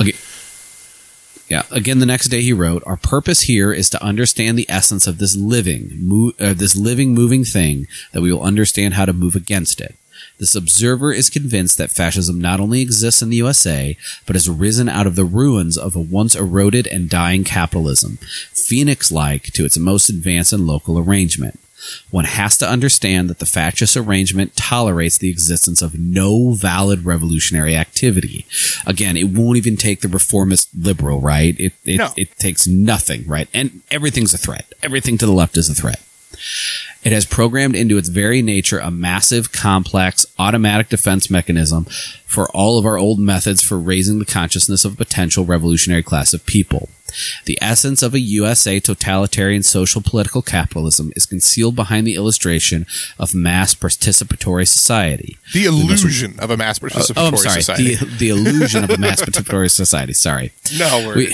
[0.00, 0.14] Okay.
[1.48, 1.62] Yeah.
[1.70, 5.18] Again, the next day he wrote, "Our purpose here is to understand the essence of
[5.18, 9.36] this living, mo- uh, this living, moving thing, that we will understand how to move
[9.36, 9.94] against it."
[10.38, 14.88] This observer is convinced that fascism not only exists in the USA, but has risen
[14.88, 18.18] out of the ruins of a once eroded and dying capitalism,
[18.52, 21.58] phoenix-like to its most advanced and local arrangement.
[22.10, 27.76] One has to understand that the fascist arrangement tolerates the existence of no valid revolutionary
[27.76, 28.46] activity.
[28.86, 31.54] Again, it won't even take the reformist liberal, right?
[31.58, 32.12] It it, No.
[32.16, 33.48] it takes nothing, right?
[33.52, 34.72] And everything's a threat.
[34.82, 36.00] Everything to the left is a threat.
[37.06, 41.84] It has programmed into its very nature a massive, complex, automatic defense mechanism
[42.26, 46.34] for all of our old methods for raising the consciousness of a potential revolutionary class
[46.34, 46.88] of people.
[47.44, 52.84] The essence of a USA totalitarian social political capitalism is concealed behind the illustration
[53.20, 55.38] of mass participatory society.
[55.54, 57.62] The illusion of a mass participatory Oh, I'm sorry.
[57.62, 57.94] society.
[57.94, 60.12] The, the illusion of a mass participatory society.
[60.12, 60.52] Sorry.
[60.76, 61.28] no, we're,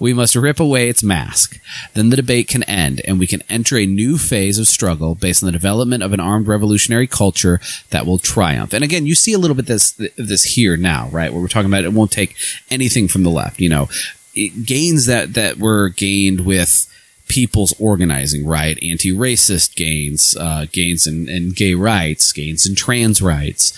[0.00, 1.60] We, must rip away its mask.
[1.94, 5.42] Then the debate can end, and we can enter a new phase of struggle based
[5.42, 7.60] on the development of an armed revolutionary culture
[7.90, 8.72] that will triumph.
[8.72, 11.32] And again, you see a little bit this this here now, right?
[11.32, 12.34] Where we're talking about it won't take
[12.70, 13.60] anything from the left.
[13.60, 13.88] You know,
[14.34, 16.86] it, gains that that were gained with
[17.28, 18.76] people's organizing, right?
[18.82, 23.72] Anti-racist gains, uh, gains in, in gay rights, gains in trans rights,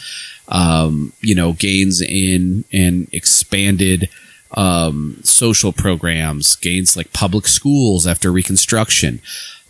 [0.48, 4.08] um, you know, gains in in expanded
[4.54, 9.20] um, social programs, gains like public schools after Reconstruction.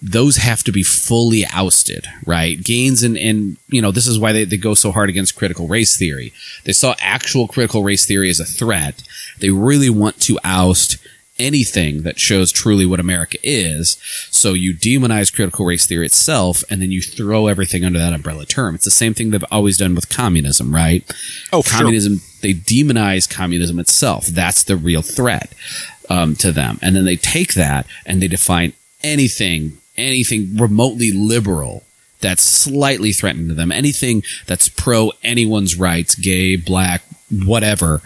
[0.05, 2.63] Those have to be fully ousted, right?
[2.63, 5.69] Gains and, and you know, this is why they, they go so hard against critical
[5.69, 6.33] race theory.
[6.65, 9.05] They saw actual critical race theory as a threat.
[9.39, 10.99] They really want to oust
[11.43, 13.97] anything that shows truly what America is.
[14.31, 18.47] So you demonize critical race theory itself, and then you throw everything under that umbrella
[18.47, 18.75] term.
[18.75, 21.05] It's the same thing they've always done with communism, right?
[21.53, 21.79] Oh, for sure.
[21.79, 22.21] communism.
[22.41, 24.27] They demonize communism itself.
[24.27, 25.53] That's the real threat
[26.09, 28.73] um, to them, and then they take that and they define
[29.03, 31.85] anything, anything remotely liberal
[32.21, 33.73] that's slightly threatening to them.
[33.73, 38.01] Anything that's pro anyone's rights, gay, black, whatever,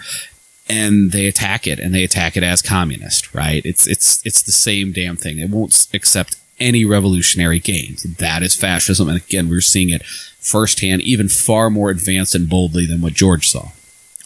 [0.69, 3.65] and they attack it and they attack it as communist, right?
[3.65, 5.39] It's it's it's the same damn thing.
[5.39, 8.03] It won't accept any revolutionary gains.
[8.03, 12.87] That is fascism, and again, we're seeing it firsthand, even far more advanced and boldly
[12.87, 13.71] than what George saw.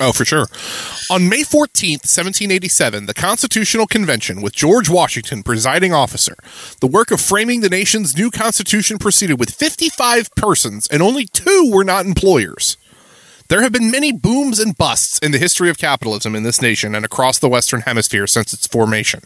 [0.03, 0.47] Oh, for sure.
[1.11, 6.36] On May 14th, 1787, the Constitutional Convention, with George Washington presiding officer,
[6.80, 11.70] the work of framing the nation's new Constitution proceeded with 55 persons, and only two
[11.70, 12.78] were not employers.
[13.51, 16.94] There have been many booms and busts in the history of capitalism in this nation
[16.94, 19.22] and across the Western Hemisphere since its formation.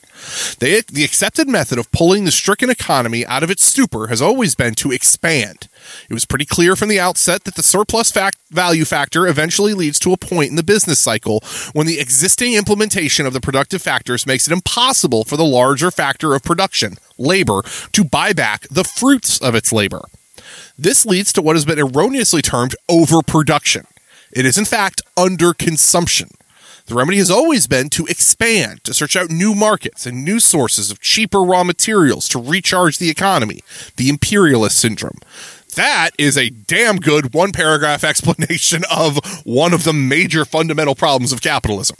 [0.60, 4.76] The accepted method of pulling the stricken economy out of its stupor has always been
[4.76, 5.68] to expand.
[6.08, 9.98] It was pretty clear from the outset that the surplus fact value factor eventually leads
[9.98, 11.42] to a point in the business cycle
[11.74, 16.34] when the existing implementation of the productive factors makes it impossible for the larger factor
[16.34, 17.60] of production, labor,
[17.92, 20.00] to buy back the fruits of its labor.
[20.78, 23.86] This leads to what has been erroneously termed overproduction.
[24.34, 26.30] It is, in fact, under consumption.
[26.86, 30.90] The remedy has always been to expand, to search out new markets and new sources
[30.90, 33.60] of cheaper raw materials to recharge the economy,
[33.96, 35.18] the imperialist syndrome.
[35.76, 41.32] That is a damn good one paragraph explanation of one of the major fundamental problems
[41.32, 41.96] of capitalism.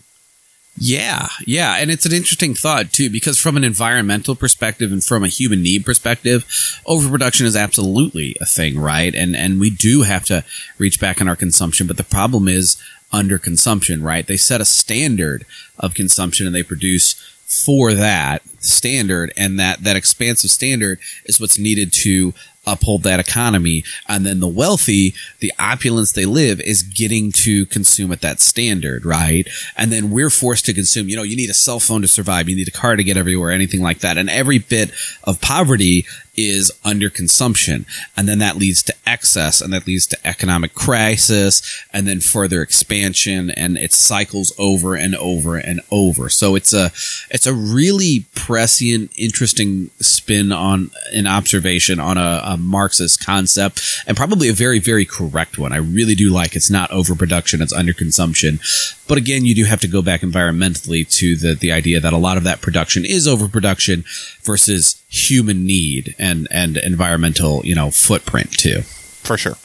[0.77, 5.22] Yeah, yeah, and it's an interesting thought too because from an environmental perspective and from
[5.22, 6.45] a human need perspective,
[6.85, 9.14] overproduction is absolutely a thing, right?
[9.14, 10.45] And and we do have to
[10.79, 12.77] reach back on our consumption, but the problem is
[13.12, 14.27] underconsumption, right?
[14.27, 15.47] They set a standard
[15.79, 17.14] of consumption and they produce
[17.47, 22.35] for that standard and that that expansive standard is what's needed to
[22.67, 23.85] uphold that economy.
[24.09, 29.05] And then the wealthy, the opulence they live is getting to consume at that standard,
[29.05, 29.49] right?
[29.77, 32.49] And then we're forced to consume, you know, you need a cell phone to survive.
[32.49, 34.19] You need a car to get everywhere, anything like that.
[34.19, 34.91] And every bit
[35.25, 36.07] of poverty
[36.37, 37.87] is under consumption.
[38.16, 42.62] And then that leads to excess and that leads to economic crisis and then further
[42.62, 46.28] expansion and it cycles over and over and over.
[46.28, 46.87] So it's a,
[47.30, 54.16] it's a really prescient, interesting spin on an observation on a, a Marxist concept and
[54.16, 55.72] probably a very, very correct one.
[55.72, 57.62] I really do like it's not overproduction.
[57.62, 58.61] It's underconsumption.
[59.07, 62.19] But again, you do have to go back environmentally to the, the idea that a
[62.19, 64.05] lot of that production is overproduction
[64.43, 68.81] versus human need and, and environmental, you know, footprint too.
[68.81, 69.57] For sure.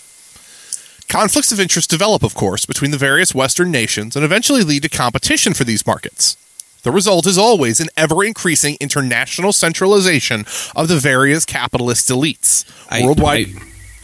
[1.08, 4.90] Conflicts of interest develop, of course, between the various Western nations and eventually lead to
[4.90, 6.38] competition for these markets.
[6.84, 12.64] The result is always an ever increasing international centralization of the various capitalist elites.
[12.90, 13.48] I, Worldwide.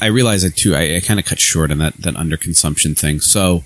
[0.01, 0.75] I, I realize it too.
[0.75, 3.19] I, I kind of cut short on that, that underconsumption thing.
[3.19, 3.63] So,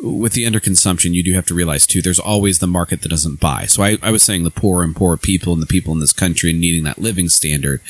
[0.00, 3.40] with the underconsumption, you do have to realize too, there's always the market that doesn't
[3.40, 3.64] buy.
[3.66, 6.12] So I, I was saying the poor and poor people and the people in this
[6.12, 7.80] country needing that living standard.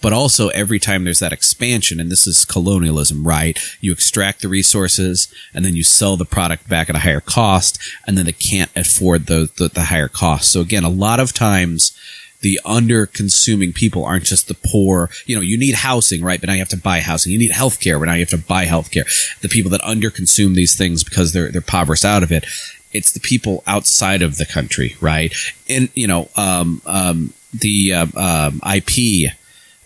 [0.00, 3.58] But also every time there's that expansion, and this is colonialism, right?
[3.80, 7.78] You extract the resources and then you sell the product back at a higher cost
[8.06, 10.50] and then they can't afford the, the, the higher cost.
[10.50, 11.94] So again, a lot of times
[12.40, 15.10] the under consuming people aren't just the poor.
[15.26, 16.40] You know, you need housing, right?
[16.40, 17.32] But now you have to buy housing.
[17.32, 19.04] You need healthcare, but now you have to buy healthcare.
[19.40, 22.46] The people that under consume these things because they're, they're impoverished out of it.
[22.92, 25.32] It's the people outside of the country, right?
[25.68, 29.32] And, you know, um, um, the, uh, um, IP,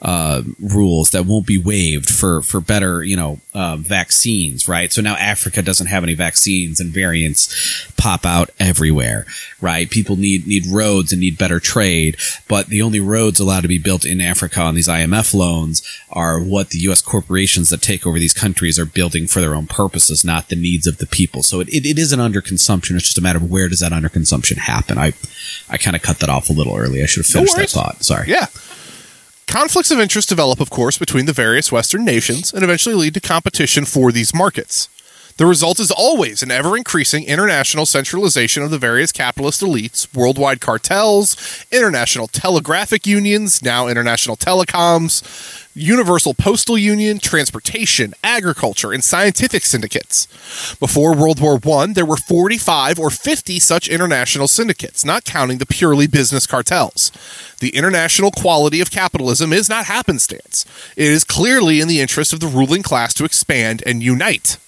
[0.04, 4.92] uh, rules that won't be waived for for better you know uh, vaccines right?
[4.92, 9.26] So now africa doesn't have any vaccines and variants pop out everywhere
[9.60, 9.88] right?
[9.88, 12.16] People need need roads and need better trade
[12.48, 16.40] but the only roads allowed to be built in africa on these imf loans are
[16.40, 20.24] what the us corporations that take over these countries are building for their own purposes
[20.24, 21.42] not the needs of the people.
[21.42, 22.96] So it, it, it is an underconsumption.
[22.96, 24.98] It's just a matter of where does that underconsumption happen?
[24.98, 25.12] I
[25.68, 27.02] i kind of cut that off a little early.
[27.02, 28.04] I should have finished that thought.
[28.04, 28.28] Sorry.
[28.28, 28.46] Yeah.
[29.54, 33.20] Conflicts of interest develop, of course, between the various Western nations and eventually lead to
[33.20, 34.88] competition for these markets.
[35.36, 40.60] The result is always an ever increasing international centralization of the various capitalist elites, worldwide
[40.60, 45.24] cartels, international telegraphic unions, now international telecoms,
[45.74, 50.26] universal postal union, transportation, agriculture, and scientific syndicates.
[50.76, 55.66] Before World War I, there were 45 or 50 such international syndicates, not counting the
[55.66, 57.10] purely business cartels.
[57.58, 60.64] The international quality of capitalism is not happenstance.
[60.96, 64.58] It is clearly in the interest of the ruling class to expand and unite.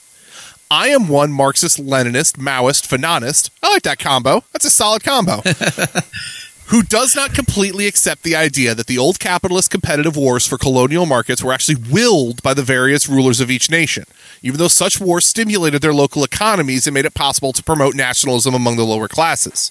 [0.71, 3.51] I am one Marxist, Leninist, Maoist, Fanonist.
[3.63, 4.43] I like that combo.
[4.53, 5.43] That's a solid combo.
[6.67, 11.07] who does not completely accept the idea that the old capitalist competitive wars for colonial
[11.07, 14.05] markets were actually willed by the various rulers of each nation,
[14.43, 18.53] even though such wars stimulated their local economies and made it possible to promote nationalism
[18.53, 19.71] among the lower classes.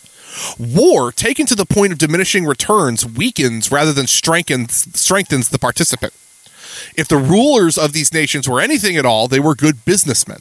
[0.57, 6.13] War, taken to the point of diminishing returns, weakens rather than strengthens, strengthens the participant.
[6.95, 10.39] If the rulers of these nations were anything at all, they were good businessmen.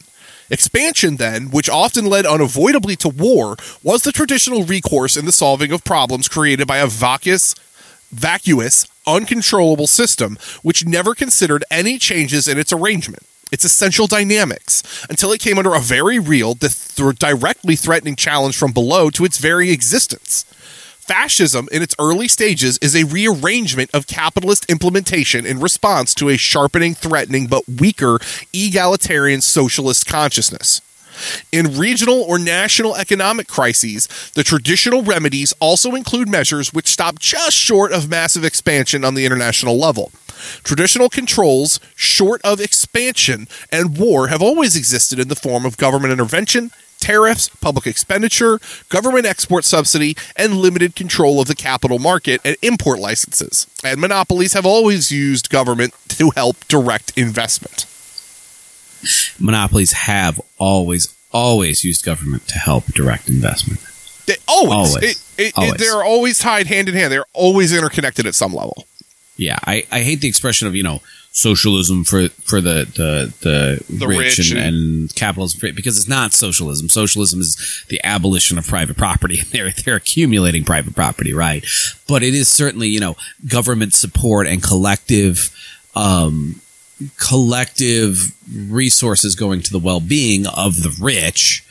[0.51, 5.73] Expansion, then, which often led unavoidably to war, was the traditional recourse in the solving
[5.73, 7.55] of problems created by a vacuous,
[8.11, 13.23] vacuous, uncontrollable system which never considered any changes in its arrangement,
[13.53, 18.73] its essential dynamics, until it came under a very real, th- directly threatening challenge from
[18.73, 20.45] below to its very existence.
[21.05, 26.39] Fascism, in its early stages, is a rearrangement of capitalist implementation in response to a
[26.39, 28.19] sharpening, threatening, but weaker
[28.55, 30.81] egalitarian socialist consciousness.
[31.53, 37.55] In regional or national economic crises, the traditional remedies also include measures which stop just
[37.55, 40.11] short of massive expansion on the international level.
[40.63, 46.15] Traditional controls, short of expansion and war, have always existed in the form of government
[46.15, 46.71] intervention,
[47.05, 52.99] tariffs, public expenditure, government export subsidy, and limited control of the capital market and import
[52.99, 53.67] licenses.
[53.85, 57.87] And monopolies have always used government to help direct investment.
[59.39, 63.81] Monopolies have always, always used government to help direct investment.
[64.27, 64.97] They always.
[64.97, 65.05] Always.
[65.05, 65.75] It, it, Always.
[65.75, 67.13] It, they're always tied hand in hand.
[67.13, 68.87] They're always interconnected at some level.
[69.37, 71.03] Yeah, I, I hate the expression of you know
[71.37, 76.09] socialism for for the the the, The rich, rich and, and- capitalism for, because it's
[76.09, 76.89] not socialism.
[76.89, 79.41] Socialism is the abolition of private property.
[79.51, 81.65] They're they're accumulating private property, right?
[82.09, 83.17] But it is certainly you know
[83.49, 85.51] government support and collective
[85.97, 86.61] um,
[87.19, 91.65] collective resources going to the well being of the rich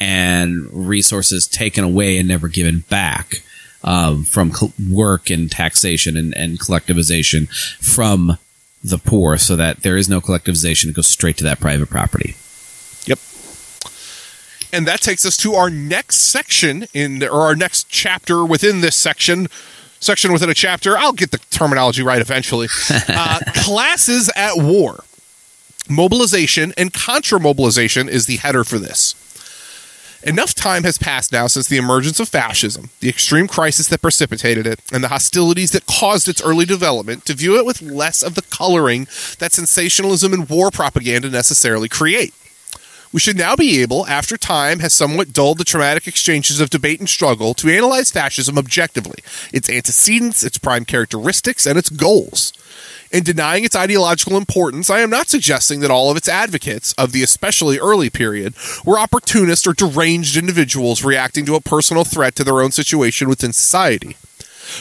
[0.00, 3.42] and resources taken away and never given back
[3.84, 7.48] um, from co- work and taxation and, and collectivization
[7.84, 8.38] from
[8.82, 10.88] the poor so that there is no collectivization.
[10.88, 12.36] It goes straight to that private property.
[13.06, 13.18] Yep.
[14.72, 18.96] And that takes us to our next section in or our next chapter within this
[18.96, 19.48] section.
[20.00, 20.96] Section within a chapter.
[20.96, 22.68] I'll get the terminology right eventually.
[23.08, 25.04] Uh, classes at war.
[25.88, 29.14] Mobilization and contra mobilization is the header for this.
[30.22, 34.66] Enough time has passed now since the emergence of fascism, the extreme crisis that precipitated
[34.66, 38.34] it, and the hostilities that caused its early development to view it with less of
[38.34, 39.06] the coloring
[39.38, 42.34] that sensationalism and war propaganda necessarily create.
[43.14, 47.00] We should now be able, after time has somewhat dulled the traumatic exchanges of debate
[47.00, 52.52] and struggle, to analyze fascism objectively, its antecedents, its prime characteristics, and its goals.
[53.10, 57.10] In denying its ideological importance, I am not suggesting that all of its advocates of
[57.10, 58.54] the especially early period
[58.84, 63.52] were opportunist or deranged individuals reacting to a personal threat to their own situation within
[63.52, 64.16] society.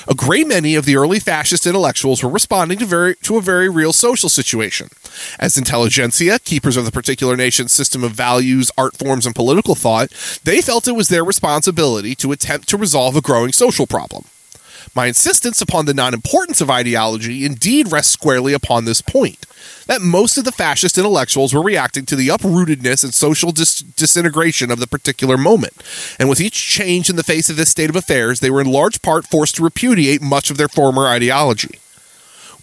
[0.08, 3.68] A great many of the early fascist intellectuals were responding to, very, to a very
[3.68, 4.90] real social situation.
[5.40, 10.12] As intelligentsia, keepers of the particular nation's system of values, art forms, and political thought,
[10.44, 14.26] they felt it was their responsibility to attempt to resolve a growing social problem.
[14.96, 19.46] My insistence upon the non importance of ideology indeed rests squarely upon this point
[19.88, 24.72] that most of the fascist intellectuals were reacting to the uprootedness and social dis- disintegration
[24.72, 25.74] of the particular moment.
[26.20, 28.72] And with each change in the face of this state of affairs, they were in
[28.72, 31.80] large part forced to repudiate much of their former ideology.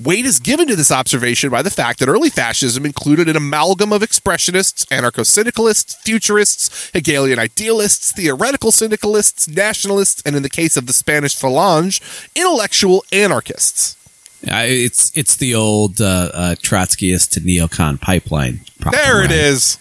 [0.02, 3.94] Weight is given to this observation by the fact that early fascism included an amalgam
[3.94, 10.86] of expressionists, anarcho syndicalists, futurists, Hegelian idealists, theoretical syndicalists, nationalists, and in the case of
[10.86, 12.02] the Spanish Falange,
[12.34, 13.96] intellectual anarchists.
[14.46, 18.60] Uh, it's it's the old uh, uh, Trotskyist to neocon pipeline.
[18.92, 19.78] There it is.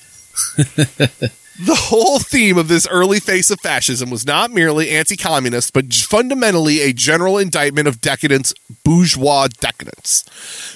[1.59, 5.93] the whole theme of this early phase of fascism was not merely anti communist, but
[5.93, 8.53] fundamentally a general indictment of decadence,
[8.83, 10.23] bourgeois decadence.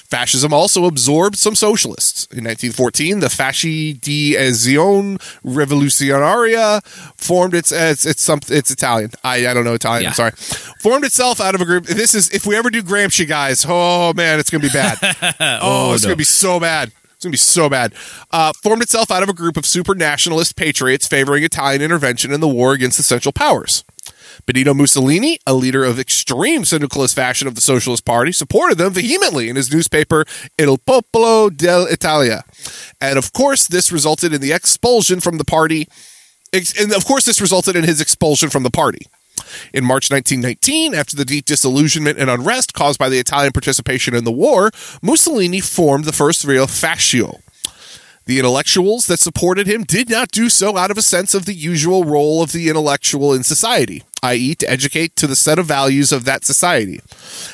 [0.08, 2.24] Fascism also absorbed some socialists.
[2.26, 6.84] In 1914, the Fasci di Azione Rivoluzionaria
[7.16, 9.10] formed its, it's, it's, some, it's Italian.
[9.22, 10.08] I, I don't know Italian, Yeah.
[10.08, 10.32] I'm sorry.
[10.80, 11.86] Formed itself out of a group.
[11.86, 14.98] This is, if we ever do Gramsci, guys, oh man, it's going to be bad.
[15.62, 16.08] Oh, oh, it's no.
[16.08, 16.92] going to be so bad.
[17.20, 17.92] It's going to be so bad.
[18.30, 22.40] Uh, formed itself out of a group of super nationalist patriots favoring Italian intervention in
[22.40, 23.84] the war against the Central Powers.
[24.46, 29.50] Benito Mussolini, a leader of extreme syndicalist fashion of the Socialist Party, supported them vehemently
[29.50, 30.24] in his newspaper
[30.56, 32.40] Il Popolo dell'Italia.
[33.02, 35.88] And of course, this resulted in the expulsion from the party.
[36.54, 39.08] And of course, this resulted in his expulsion from the party.
[39.72, 44.24] In March 1919, after the deep disillusionment and unrest caused by the Italian participation in
[44.24, 44.70] the war,
[45.02, 47.40] Mussolini formed the first real fascio.
[48.26, 51.54] The intellectuals that supported him did not do so out of a sense of the
[51.54, 56.12] usual role of the intellectual in society, i.e., to educate to the set of values
[56.12, 57.00] of that society.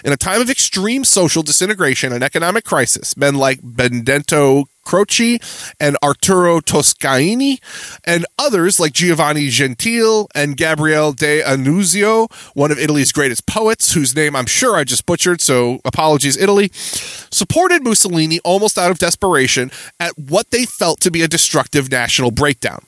[0.05, 5.39] In a time of extreme social disintegration and economic crisis, men like Benedetto Croce
[5.78, 7.59] and Arturo Toscanini,
[8.05, 14.16] and others like Giovanni Gentile and Gabriele de Annunzio, one of Italy's greatest poets, whose
[14.16, 19.70] name I'm sure I just butchered, so apologies, Italy, supported Mussolini almost out of desperation
[20.01, 22.87] at what they felt to be a destructive national breakdown.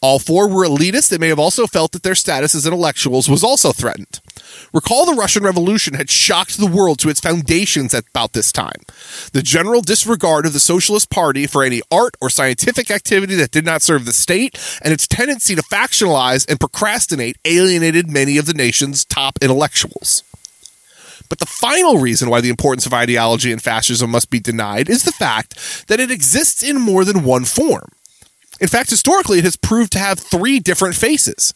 [0.00, 3.42] All four were elitists and may have also felt that their status as intellectuals was
[3.42, 4.20] also threatened.
[4.72, 8.82] Recall the Russian Revolution had shocked the world to its foundations at about this time.
[9.32, 13.64] The general disregard of the Socialist Party for any art or scientific activity that did
[13.64, 18.54] not serve the state and its tendency to factionalize and procrastinate alienated many of the
[18.54, 20.22] nation's top intellectuals.
[21.28, 25.04] But the final reason why the importance of ideology and fascism must be denied is
[25.04, 27.90] the fact that it exists in more than one form.
[28.60, 31.54] In fact, historically, it has proved to have three different faces.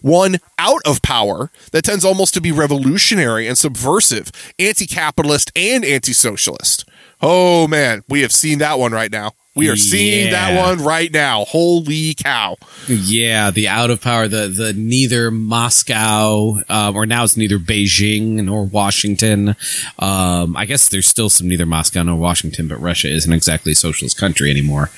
[0.00, 5.84] One out of power that tends almost to be revolutionary and subversive, anti capitalist and
[5.84, 6.88] anti socialist.
[7.20, 9.32] Oh man, we have seen that one right now.
[9.58, 11.44] We are seeing that one right now.
[11.44, 12.56] Holy cow.
[12.86, 18.44] Yeah, the out of power, the the neither Moscow um, or now it's neither Beijing
[18.44, 19.56] nor Washington.
[19.98, 23.74] Um, I guess there's still some neither Moscow nor Washington, but Russia isn't exactly a
[23.74, 24.90] socialist country anymore.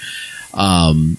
[0.53, 1.17] Um,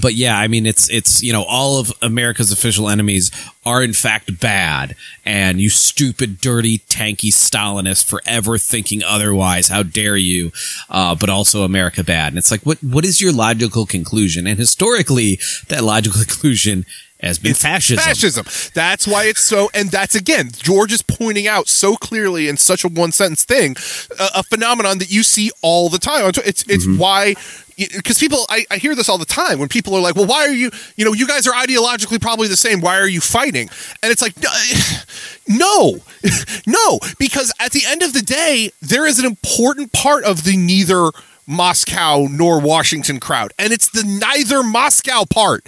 [0.00, 3.30] but yeah, I mean, it's it's you know all of America's official enemies
[3.64, 9.68] are in fact bad, and you stupid, dirty, tanky Stalinist forever thinking otherwise.
[9.68, 10.52] How dare you?
[10.88, 14.46] Uh, but also America bad, and it's like, what what is your logical conclusion?
[14.46, 15.38] And historically,
[15.68, 16.86] that logical conclusion
[17.22, 18.02] has been fascism.
[18.02, 18.44] Fascism.
[18.74, 22.84] That's why it's so, and that's again, George is pointing out so clearly in such
[22.84, 23.76] a one sentence thing,
[24.18, 26.30] a, a phenomenon that you see all the time.
[26.44, 27.34] It's it's why.
[27.76, 30.46] Because people, I, I hear this all the time when people are like, "Well, why
[30.46, 30.70] are you?
[30.96, 32.80] You know, you guys are ideologically probably the same.
[32.80, 33.68] Why are you fighting?"
[34.02, 35.02] And it's like, uh,
[35.48, 35.98] no,
[36.66, 40.56] no, because at the end of the day, there is an important part of the
[40.56, 41.10] neither
[41.46, 45.66] Moscow nor Washington crowd, and it's the neither Moscow part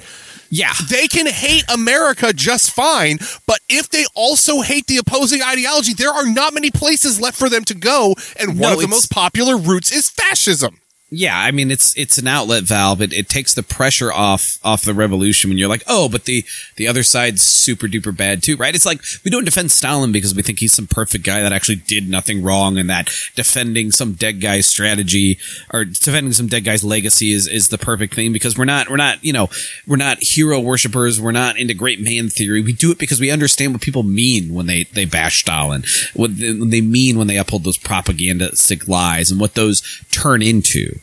[0.50, 5.92] Yeah, they can hate America just fine, but if they also hate the opposing ideology,
[5.92, 8.88] there are not many places left for them to go, and one No, of the
[8.88, 10.78] most popular routes is fascism.
[11.17, 11.39] Yeah.
[11.39, 13.01] I mean, it's it's an outlet valve.
[13.01, 16.45] It, it takes the pressure off off the revolution when you're like, oh, but the
[16.77, 18.75] the other side's super duper bad too, right?
[18.75, 21.77] It's like we don't defend Stalin because we think he's some perfect guy that actually
[21.77, 25.39] did nothing wrong, and that defending some dead guy's strategy
[25.73, 28.97] or defending some dead guy's legacy is is the perfect thing because we're not we're
[28.97, 29.49] not you know
[29.87, 31.21] we're not hero worshippers.
[31.21, 32.62] We're not into great man theory.
[32.62, 35.85] We do it because we understand what people mean when they they bash Stalin,
[36.15, 40.99] what they, mean when they uphold those propagandistic lies, and what those turn into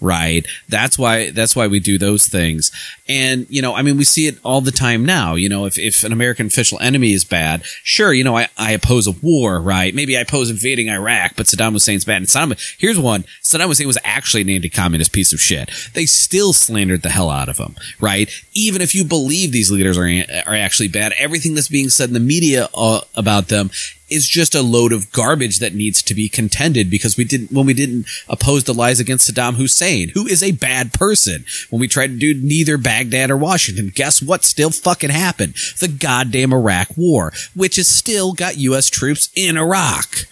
[0.00, 0.46] right?
[0.68, 2.70] That's why that's why we do those things.
[3.08, 5.78] And you know i mean we see it all the time now you know if,
[5.78, 9.60] if an american official enemy is bad sure you know I, I oppose a war
[9.60, 9.94] right?
[9.94, 12.18] Maybe i oppose invading iraq but saddam hussein's bad.
[12.18, 13.24] And saddam here's one.
[13.42, 15.70] Saddam hussein was actually an anti-communist piece of shit.
[15.94, 18.30] They still slandered the hell out of him right?
[18.54, 20.08] Even if you believe these leaders are,
[20.46, 23.70] are actually bad everything that's being said in the media uh, about them
[24.10, 27.66] is just a load of garbage that needs to be contended because we didn't when
[27.66, 29.77] we didn't oppose the lies against Saddam Hussein,
[30.14, 31.44] who is a bad person.
[31.70, 35.54] When we tried to do neither Baghdad or Washington, guess what still fucking happened?
[35.80, 40.26] The goddamn Iraq war, which has still got US troops in Iraq.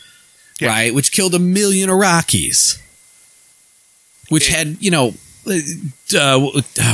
[0.60, 0.68] Yeah.
[0.68, 0.94] Right?
[0.94, 2.80] Which killed a million Iraqis.
[4.28, 5.14] Which had, you know,
[5.46, 6.38] uh,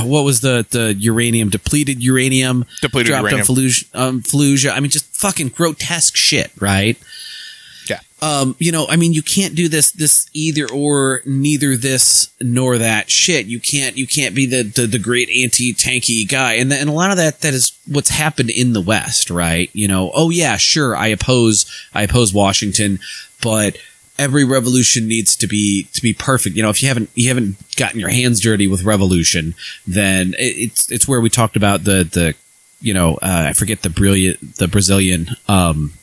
[0.05, 3.41] what was the the uranium depleted uranium Depleted dropped uranium.
[3.41, 4.73] on Fallujah, um, Fallujah.
[4.73, 6.99] I mean, just fucking grotesque shit, right?
[7.89, 8.01] Yeah.
[8.21, 12.79] Um, you know, I mean, you can't do this this either or neither this nor
[12.79, 13.47] that shit.
[13.47, 16.93] You can't you can't be the the, the great anti tanky guy, and and a
[16.93, 19.71] lot of that that is what's happened in the West, right?
[19.73, 23.01] You know, oh yeah, sure, I oppose I oppose Washington,
[23.43, 23.77] but
[24.19, 26.57] every revolution needs to be to be perfect.
[26.57, 29.55] You know, if you haven't you haven't gotten your hands dirty with revolution,
[29.87, 32.35] then it, it's it's where we talked about the the
[32.81, 35.95] you know uh, I forget the brilliant the Brazilian um,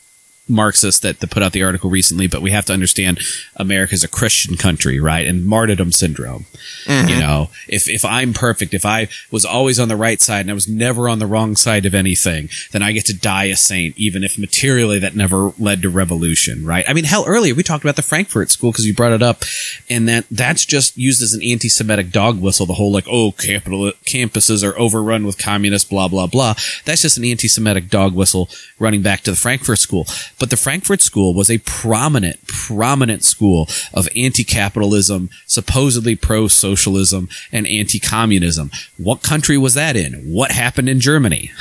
[0.50, 3.20] Marxist that, that put out the article recently, but we have to understand
[3.56, 5.28] America's a Christian country, right?
[5.28, 6.46] And martyrdom syndrome.
[6.86, 7.20] You mm-hmm.
[7.20, 10.54] know, if, if I'm perfect, if I was always on the right side and I
[10.54, 13.98] was never on the wrong side of anything, then I get to die a saint,
[13.98, 16.86] even if materially that never led to revolution, right?
[16.88, 19.44] I mean, hell, earlier we talked about the Frankfurt School because you brought it up,
[19.90, 22.66] and that that's just used as an anti-Semitic dog whistle.
[22.66, 26.56] The whole like, oh, capital campuses are overrun with communists, blah blah blah.
[26.86, 30.06] That's just an anti-Semitic dog whistle running back to the Frankfurt School.
[30.40, 38.72] But the Frankfurt School was a prominent, prominent school of anti-capitalism, supposedly pro-socialism, and anti-communism.
[38.98, 40.14] What country was that in?
[40.32, 41.52] What happened in Germany?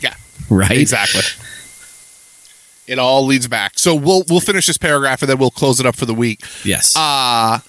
[0.00, 0.14] Yeah.
[0.50, 0.72] Right?
[0.72, 1.22] Exactly.
[2.86, 3.78] It all leads back.
[3.78, 6.44] So we'll we'll finish this paragraph and then we'll close it up for the week.
[6.64, 6.94] Yes.
[6.94, 7.60] Uh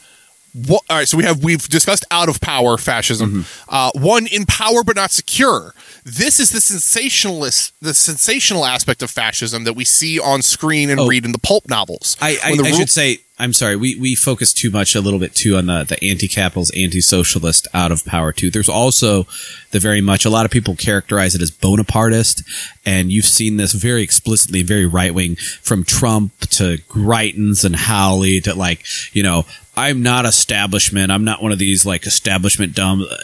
[0.67, 3.43] what, all right, so we have we've discussed out of power fascism.
[3.43, 3.69] Mm-hmm.
[3.69, 5.73] Uh, one in power but not secure.
[6.05, 10.99] This is the sensationalist, the sensational aspect of fascism that we see on screen and
[10.99, 11.07] Oh.
[11.07, 12.15] read in the pulp novels.
[12.21, 15.19] I, I, I ru- should say, I'm sorry, we, we focus too much a little
[15.19, 18.49] bit too on the, the anti-capitalist, anti-socialist out of power too.
[18.49, 19.27] There's also
[19.71, 22.43] the very much, a lot of people characterize it as Bonapartist,
[22.85, 28.55] and you've seen this very explicitly, very right-wing, from Trump to Greitens and Hawley to
[28.55, 33.17] like, you know, I'm not establishment, I'm not one of these like establishment dumb, uh,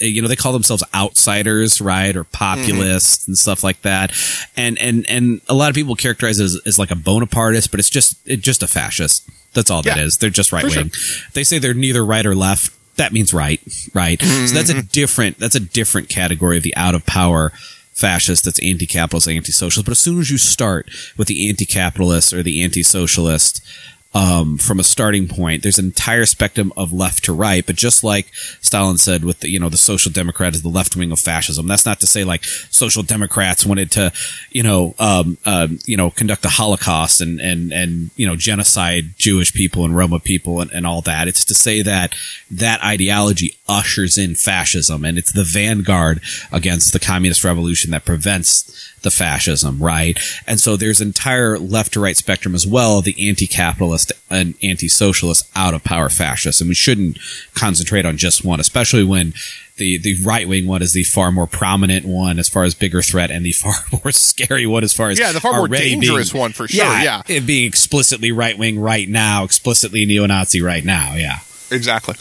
[0.00, 4.12] you know they call themselves outsiders right or populists and stuff like that.
[4.56, 7.80] And and and a lot of people characterize it as, as like a bonapartist but
[7.80, 9.28] it's just it's just a fascist.
[9.54, 10.18] That's all that Yeah, is.
[10.18, 10.82] They're just right sure.
[10.82, 10.92] wing
[11.32, 12.72] they say they're neither right or left.
[12.96, 13.60] That means right
[13.94, 14.20] right?
[14.20, 14.86] So mm-hmm, that's a mm-hmm.
[14.92, 17.52] different that's a different category of the out of power
[17.92, 22.62] fascist that's anti-capitalist anti-socialist but as soon as you start with the anti-capitalist or the
[22.62, 23.60] anti-socialist
[24.18, 25.62] um, from a starting point.
[25.62, 29.48] There's an entire spectrum of left to right, but just like Stalin said with the,
[29.48, 31.68] you know, the social democrat is the left wing of fascism.
[31.68, 34.12] That's not to say like social democrats wanted to,
[34.50, 39.16] you know, um, um, you know, conduct the Holocaust and, and, and, you know, genocide
[39.16, 41.28] Jewish people and Roma people and, and all that.
[41.28, 42.12] It's to say that
[42.50, 48.88] that ideology ushers in fascism and it's the vanguard against the communist revolution that prevents
[49.02, 50.18] the fascism, right?
[50.46, 55.74] And so there's entire left to right spectrum as well, the anti-capitalist and anti-socialist out
[55.74, 57.18] of power fascist, And we shouldn't
[57.54, 59.32] concentrate on just one, especially when
[59.76, 63.00] the, the right wing one is the far more prominent one as far as bigger
[63.02, 66.32] threat and the far more scary one as far as Yeah, the far more dangerous
[66.32, 67.22] being- one for sure, yeah.
[67.28, 71.14] it being explicitly right wing right now, explicitly neo-Nazi right now.
[71.14, 71.38] Yeah.
[71.70, 72.14] Exactly.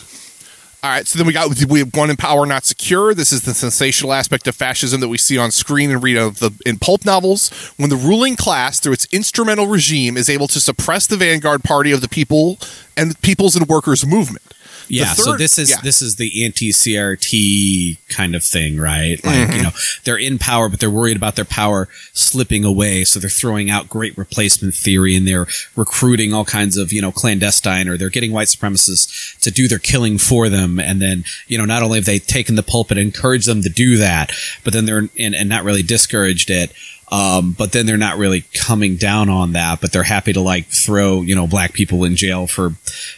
[0.87, 3.13] All right, so then we got we have one in power not secure.
[3.13, 6.39] This is the sensational aspect of fascism that we see on screen and read of
[6.39, 7.49] the in pulp novels.
[7.75, 11.91] When the ruling class, through its instrumental regime, is able to suppress the vanguard party
[11.91, 12.57] of the people
[12.95, 14.53] and peoples and workers movement.
[14.89, 15.81] Yeah, so this is yeah.
[15.83, 19.23] this is the anti CRT kind of thing, right?
[19.23, 19.57] Like Mm-hmm.
[19.57, 19.69] you know,
[20.03, 23.87] they're in power, but they're worried about their power slipping away, so they're throwing out
[23.87, 28.31] great replacement theory and they're recruiting all kinds of you know clandestine or they're getting
[28.31, 32.05] white supremacists to do their killing for them, and then you know not only have
[32.05, 34.31] they taken the pulpit and encouraged them to do that,
[34.63, 36.71] but then they're and, and not really discouraged it.
[37.09, 40.65] Um, but then they're not really coming down on that, but they're happy to like
[40.67, 42.71] throw, you know, black people in jail for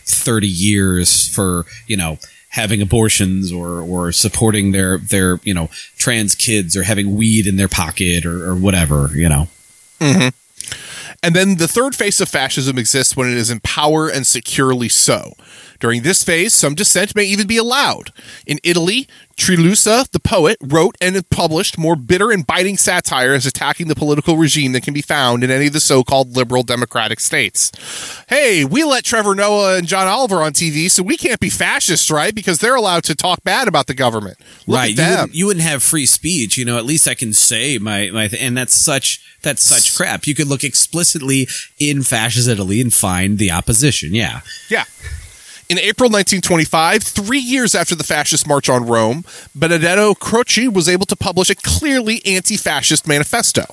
[0.05, 2.19] 30 years for, you know,
[2.49, 7.55] having abortions or, or supporting their, their, you know, trans kids or having weed in
[7.55, 9.47] their pocket or, or whatever, you know.
[11.21, 14.87] And then the third phase of fascism exists when it is in power and securely
[14.87, 15.33] so.
[15.79, 18.11] During this phase, some dissent may even be allowed.
[18.45, 19.07] In Italy,
[19.39, 24.73] Trilussa, the poet, wrote and published more bitter and biting satires attacking the political regime
[24.73, 27.71] than can be found in any of the so-called liberal democratic states.
[28.27, 32.11] Hey, we let Trevor Noah and John Oliver on TV, so we can't be fascists,
[32.11, 32.35] right?
[32.35, 34.37] Because they're allowed to talk bad about the government.
[34.67, 34.91] Look right.
[34.91, 37.77] at You wouldn't, you wouldn't have free speech, you know, at least I can say
[37.77, 40.27] my, my, th- and that's such, that's such crap.
[40.27, 41.47] You could look explicitly
[41.79, 44.13] in fascist Italy and find the opposition.
[44.13, 44.41] Yeah.
[44.69, 44.83] Yeah.
[45.69, 51.05] In April 1925, three years after the fascist march on Rome, Benedetto Croce was able
[51.05, 53.65] to publish a clearly anti fascist manifesto.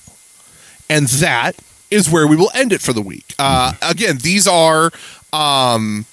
[0.91, 1.57] And that
[1.91, 3.35] is where we will end it for the week.
[3.39, 4.91] Uh, again, these are.
[5.33, 6.05] Um,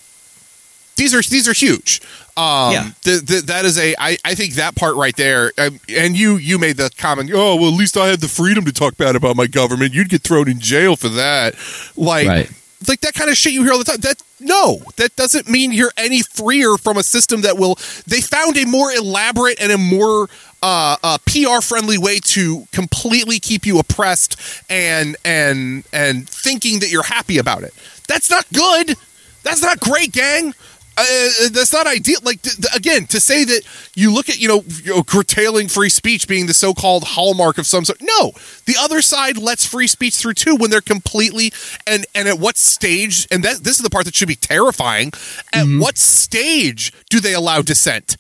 [0.95, 2.01] these are these are huge.
[2.37, 2.89] Um, Yeah.
[3.01, 3.93] th- th- that is a.
[3.99, 5.51] I, I think that part right there.
[5.57, 7.29] Um, and you you made the comment.
[7.33, 9.93] Oh well, at least I had the freedom to talk bad about my government.
[9.93, 11.55] You'd get thrown in jail for that.
[11.97, 12.49] Like Right.
[12.87, 13.99] Like that kind of shit you hear all the time.
[14.01, 17.75] That no, that doesn't mean you're any freer from a system that will.
[18.07, 20.29] They found a more elaborate and a more
[20.61, 24.35] uh, uh, PR friendly way to completely keep you oppressed
[24.69, 27.73] and and and thinking that you're happy about it.
[28.07, 28.95] That's not good.
[29.43, 30.53] That's not great, gang.
[30.95, 31.03] Uh,
[31.51, 32.19] that's not ideal.
[32.23, 33.61] Like th- th- again, to say that
[33.95, 37.65] you look at you know, you know curtailing free speech being the so-called hallmark of
[37.65, 37.99] some sort.
[38.01, 38.31] No,
[38.65, 41.51] the other side lets free speech through too when they're completely
[41.87, 43.27] and and at what stage?
[43.31, 45.11] And that this is the part that should be terrifying.
[45.51, 48.17] At what stage do they allow dissent?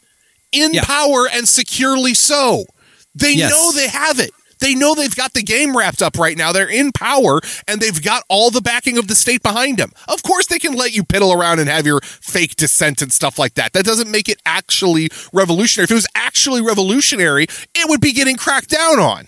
[0.51, 0.83] In Yeah.
[0.83, 2.65] power and securely so.
[3.15, 3.51] They Yes.
[3.51, 4.31] know they have it.
[4.63, 6.53] They know they've got the game wrapped up right now.
[6.53, 9.91] They're in power and they've got all the backing of the state behind them.
[10.07, 13.37] Of course, they can let you piddle around and have your fake dissent and stuff
[13.37, 13.73] like that.
[13.73, 15.83] That doesn't make it actually revolutionary.
[15.83, 17.43] If it was actually revolutionary,
[17.75, 19.27] it would be getting cracked down on.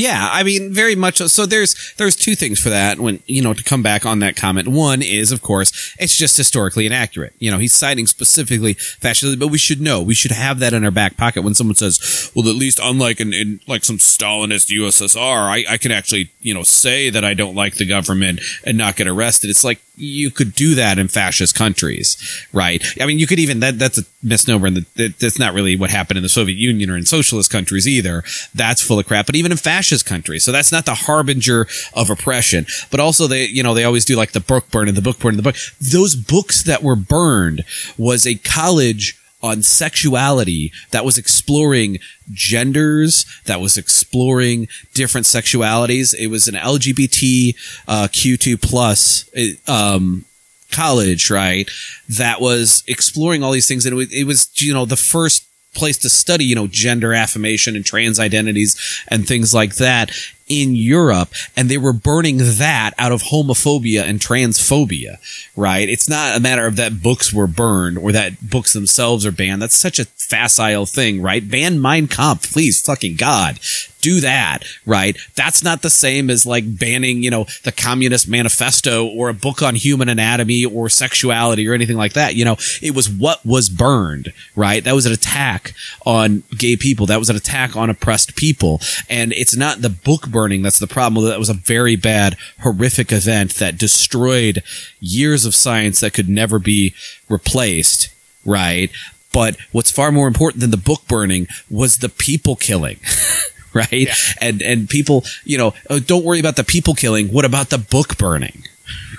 [0.00, 1.18] Yeah, I mean, very much.
[1.18, 2.98] So there's there's two things for that.
[2.98, 6.38] When you know to come back on that comment, one is of course it's just
[6.38, 7.34] historically inaccurate.
[7.38, 10.84] You know, he's citing specifically fascism, but we should know we should have that in
[10.86, 14.70] our back pocket when someone says, "Well, at least unlike in, in like some Stalinist
[14.70, 18.78] USSR, I, I can actually you know say that I don't like the government and
[18.78, 22.16] not get arrested." It's like you could do that in fascist countries,
[22.52, 22.82] right?
[23.00, 25.90] I mean, you could even that that's a misnomer, and that, that's not really what
[25.90, 28.24] happened in the Soviet Union or in socialist countries either.
[28.54, 29.26] That's full of crap.
[29.26, 32.66] But even in fascist countries, so that's not the harbinger of oppression.
[32.90, 35.18] But also, they you know they always do like the book burn and the book
[35.18, 35.56] burn and the book.
[35.80, 37.64] Those books that were burned
[37.98, 41.98] was a college on sexuality that was exploring
[42.32, 46.14] genders, that was exploring different sexualities.
[46.14, 47.54] It was an LGBT
[47.88, 49.28] uh, Q2 plus
[49.68, 50.24] um,
[50.70, 51.70] college, right?
[52.08, 55.46] That was exploring all these things, and it was, it was you know the first
[55.74, 58.76] place to study, you know, gender affirmation and trans identities
[59.08, 60.10] and things like that
[60.50, 61.30] in Europe.
[61.56, 65.16] And they were burning that out of homophobia and transphobia,
[65.56, 65.88] right?
[65.88, 69.62] It's not a matter of that books were burned or that books themselves are banned.
[69.62, 71.48] That's such a facile thing, right?
[71.48, 73.60] Ban Mein Kampf, please, fucking God
[74.00, 75.16] do that, right?
[75.36, 79.62] That's not the same as like banning, you know, the Communist Manifesto or a book
[79.62, 82.34] on human anatomy or sexuality or anything like that.
[82.34, 84.82] You know, it was what was burned, right?
[84.82, 85.74] That was an attack
[86.04, 87.06] on gay people.
[87.06, 88.80] That was an attack on oppressed people.
[89.08, 91.26] And it's not the book burning that's the problem.
[91.26, 94.62] That was a very bad, horrific event that destroyed
[94.98, 96.94] years of science that could never be
[97.28, 98.08] replaced,
[98.46, 98.90] right?
[99.34, 103.00] But what's far more important than the book burning was the people killing.
[103.74, 103.92] right?
[103.92, 104.14] Yeah.
[104.40, 107.28] And and people, you know, oh, don't worry about the people killing.
[107.28, 108.64] What about the book burning?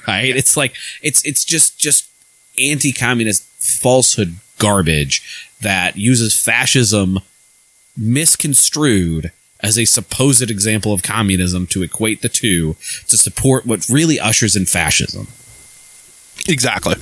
[0.08, 0.36] Right?
[0.36, 2.10] It's like it's it's just just
[2.60, 5.22] anti-communist falsehood garbage
[5.62, 7.20] that uses fascism
[7.96, 9.32] misconstrued
[9.64, 12.76] as a supposed example of communism to equate the two
[13.08, 15.28] to support what really ushers in fascism.
[16.48, 16.96] Exactly.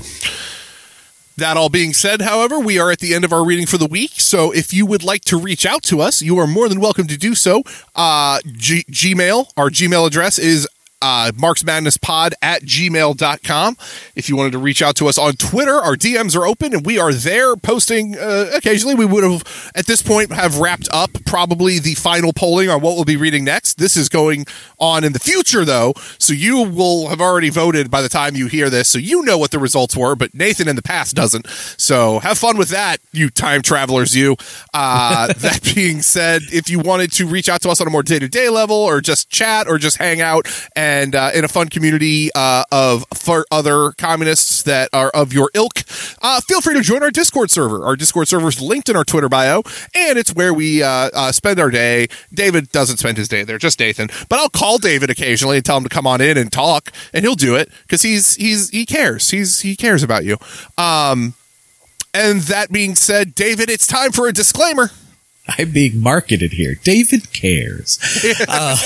[1.38, 3.86] That all being said, however, we are at the end of our reading for the
[3.88, 4.12] week.
[4.16, 7.08] So if you would like to reach out to us, you are more than welcome
[7.08, 7.64] to do so.
[7.96, 10.68] Uh, G- Gmail, our Gmail address is
[11.02, 13.78] uh, Marks at gmail.com.
[14.16, 16.86] If you wanted to reach out to us on Twitter, our DMs are open and
[16.86, 18.96] we are there posting uh, occasionally.
[18.96, 22.96] We would have, at this point, have wrapped up probably the final polling on what
[22.96, 23.76] we'll be reading next.
[23.76, 24.46] This is going
[24.80, 28.48] on in the future, though, so you will have already voted by the time you
[28.48, 31.48] hear this, so you know what the results were, but Nathan in the past doesn't.
[31.78, 34.36] So have fun with that, you time travelers, you.
[34.74, 38.04] Uh, that being said, if you wanted to reach out to us on a more
[38.04, 41.46] day to day level or just chat or just hang out and and uh, in
[41.46, 45.84] a fun community uh, of for other communists that are of your ilk,
[46.22, 47.86] uh, feel free to join our Discord server.
[47.86, 49.62] Our Discord server is linked in our Twitter bio,
[49.96, 52.08] and it's where we uh, uh, spend our day.
[52.34, 54.10] David doesn't spend his day there, just Nathan.
[54.30, 57.24] But I'll call David occasionally and tell him to come on in and talk, and
[57.24, 59.30] he'll do it because he's he's he cares.
[59.30, 60.38] He's he cares about you.
[60.76, 61.36] Um,
[62.16, 64.90] and that being said, David, it's time for a disclaimer.
[65.58, 66.76] I'm being marketed here.
[66.76, 68.00] David cares.
[68.48, 68.78] uh,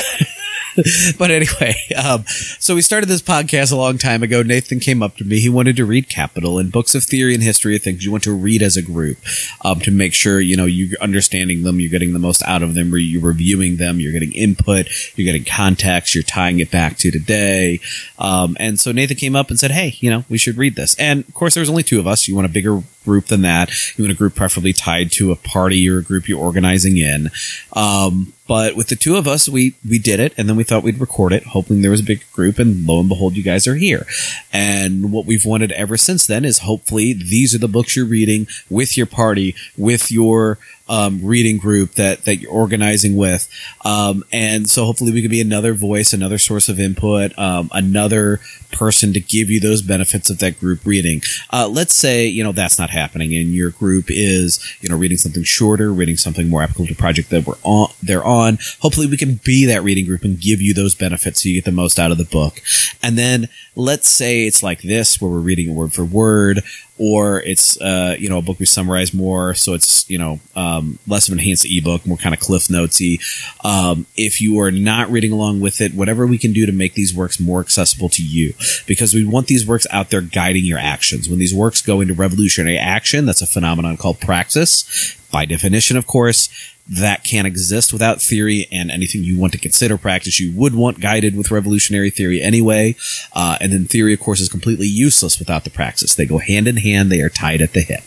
[1.17, 2.23] but anyway, um,
[2.59, 4.41] so we started this podcast a long time ago.
[4.41, 5.39] Nathan came up to me.
[5.39, 8.23] He wanted to read Capital and books of theory and history of things you want
[8.23, 9.17] to read as a group
[9.63, 12.73] um, to make sure you know you're understanding them, you're getting the most out of
[12.73, 17.11] them, you're reviewing them, you're getting input, you're getting context, you're tying it back to
[17.11, 17.79] today.
[18.17, 20.95] Um, and so Nathan came up and said, "Hey, you know, we should read this."
[20.95, 22.27] And of course, there's only two of us.
[22.27, 23.69] You want a bigger group than that.
[23.97, 27.29] You want a group preferably tied to a party or a group you're organizing in.
[27.73, 30.83] Um, but with the two of us, we we did it, and then we thought
[30.83, 33.67] we'd record it, hoping there was a big group, and lo and behold, you guys
[33.67, 34.05] are here.
[34.51, 38.47] And what we've wanted ever since then is hopefully these are the books you're reading
[38.69, 40.59] with your party, with your
[40.89, 43.49] um, reading group that that you're organizing with,
[43.85, 48.39] um, and so hopefully we can be another voice, another source of input, um, another
[48.71, 51.21] person to give you those benefits of that group reading.
[51.51, 55.17] Uh, let's say you know that's not happening, and your group is you know reading
[55.17, 57.89] something shorter, reading something more applicable to project that we're on.
[58.01, 58.57] They're on.
[58.81, 61.65] Hopefully we can be that reading group and give you those benefits so you get
[61.65, 62.61] the most out of the book.
[63.01, 66.61] And then let's say it's like this, where we're reading word for word
[66.97, 70.99] or it's uh, you know a book we summarize more, so it's you know um,
[71.07, 73.19] less of an enhanced ebook, more kind of cliff notesy.
[73.63, 76.93] Um, if you are not reading along with it, whatever we can do to make
[76.93, 78.53] these works more accessible to you,
[78.85, 81.27] because we want these works out there guiding your actions.
[81.27, 85.17] When these works go into revolutionary action, that's a phenomenon called praxis.
[85.31, 86.47] By definition, of course,
[86.89, 90.99] that can't exist without theory and anything you want to consider practice you would want
[90.99, 92.93] guided with revolutionary theory anyway
[93.33, 96.67] uh, and then theory of course is completely useless without the praxis they go hand
[96.67, 98.03] in hand they are tied at the hip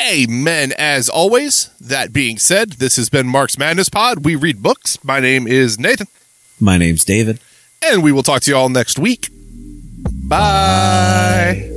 [0.00, 0.72] Amen.
[0.78, 4.24] As always, that being said, this has been Marx Madness Pod.
[4.24, 5.02] We read books.
[5.02, 6.06] My name is Nathan,
[6.60, 7.40] My name's David.
[7.84, 9.28] and we will talk to you all next week.
[10.28, 11.68] Bye.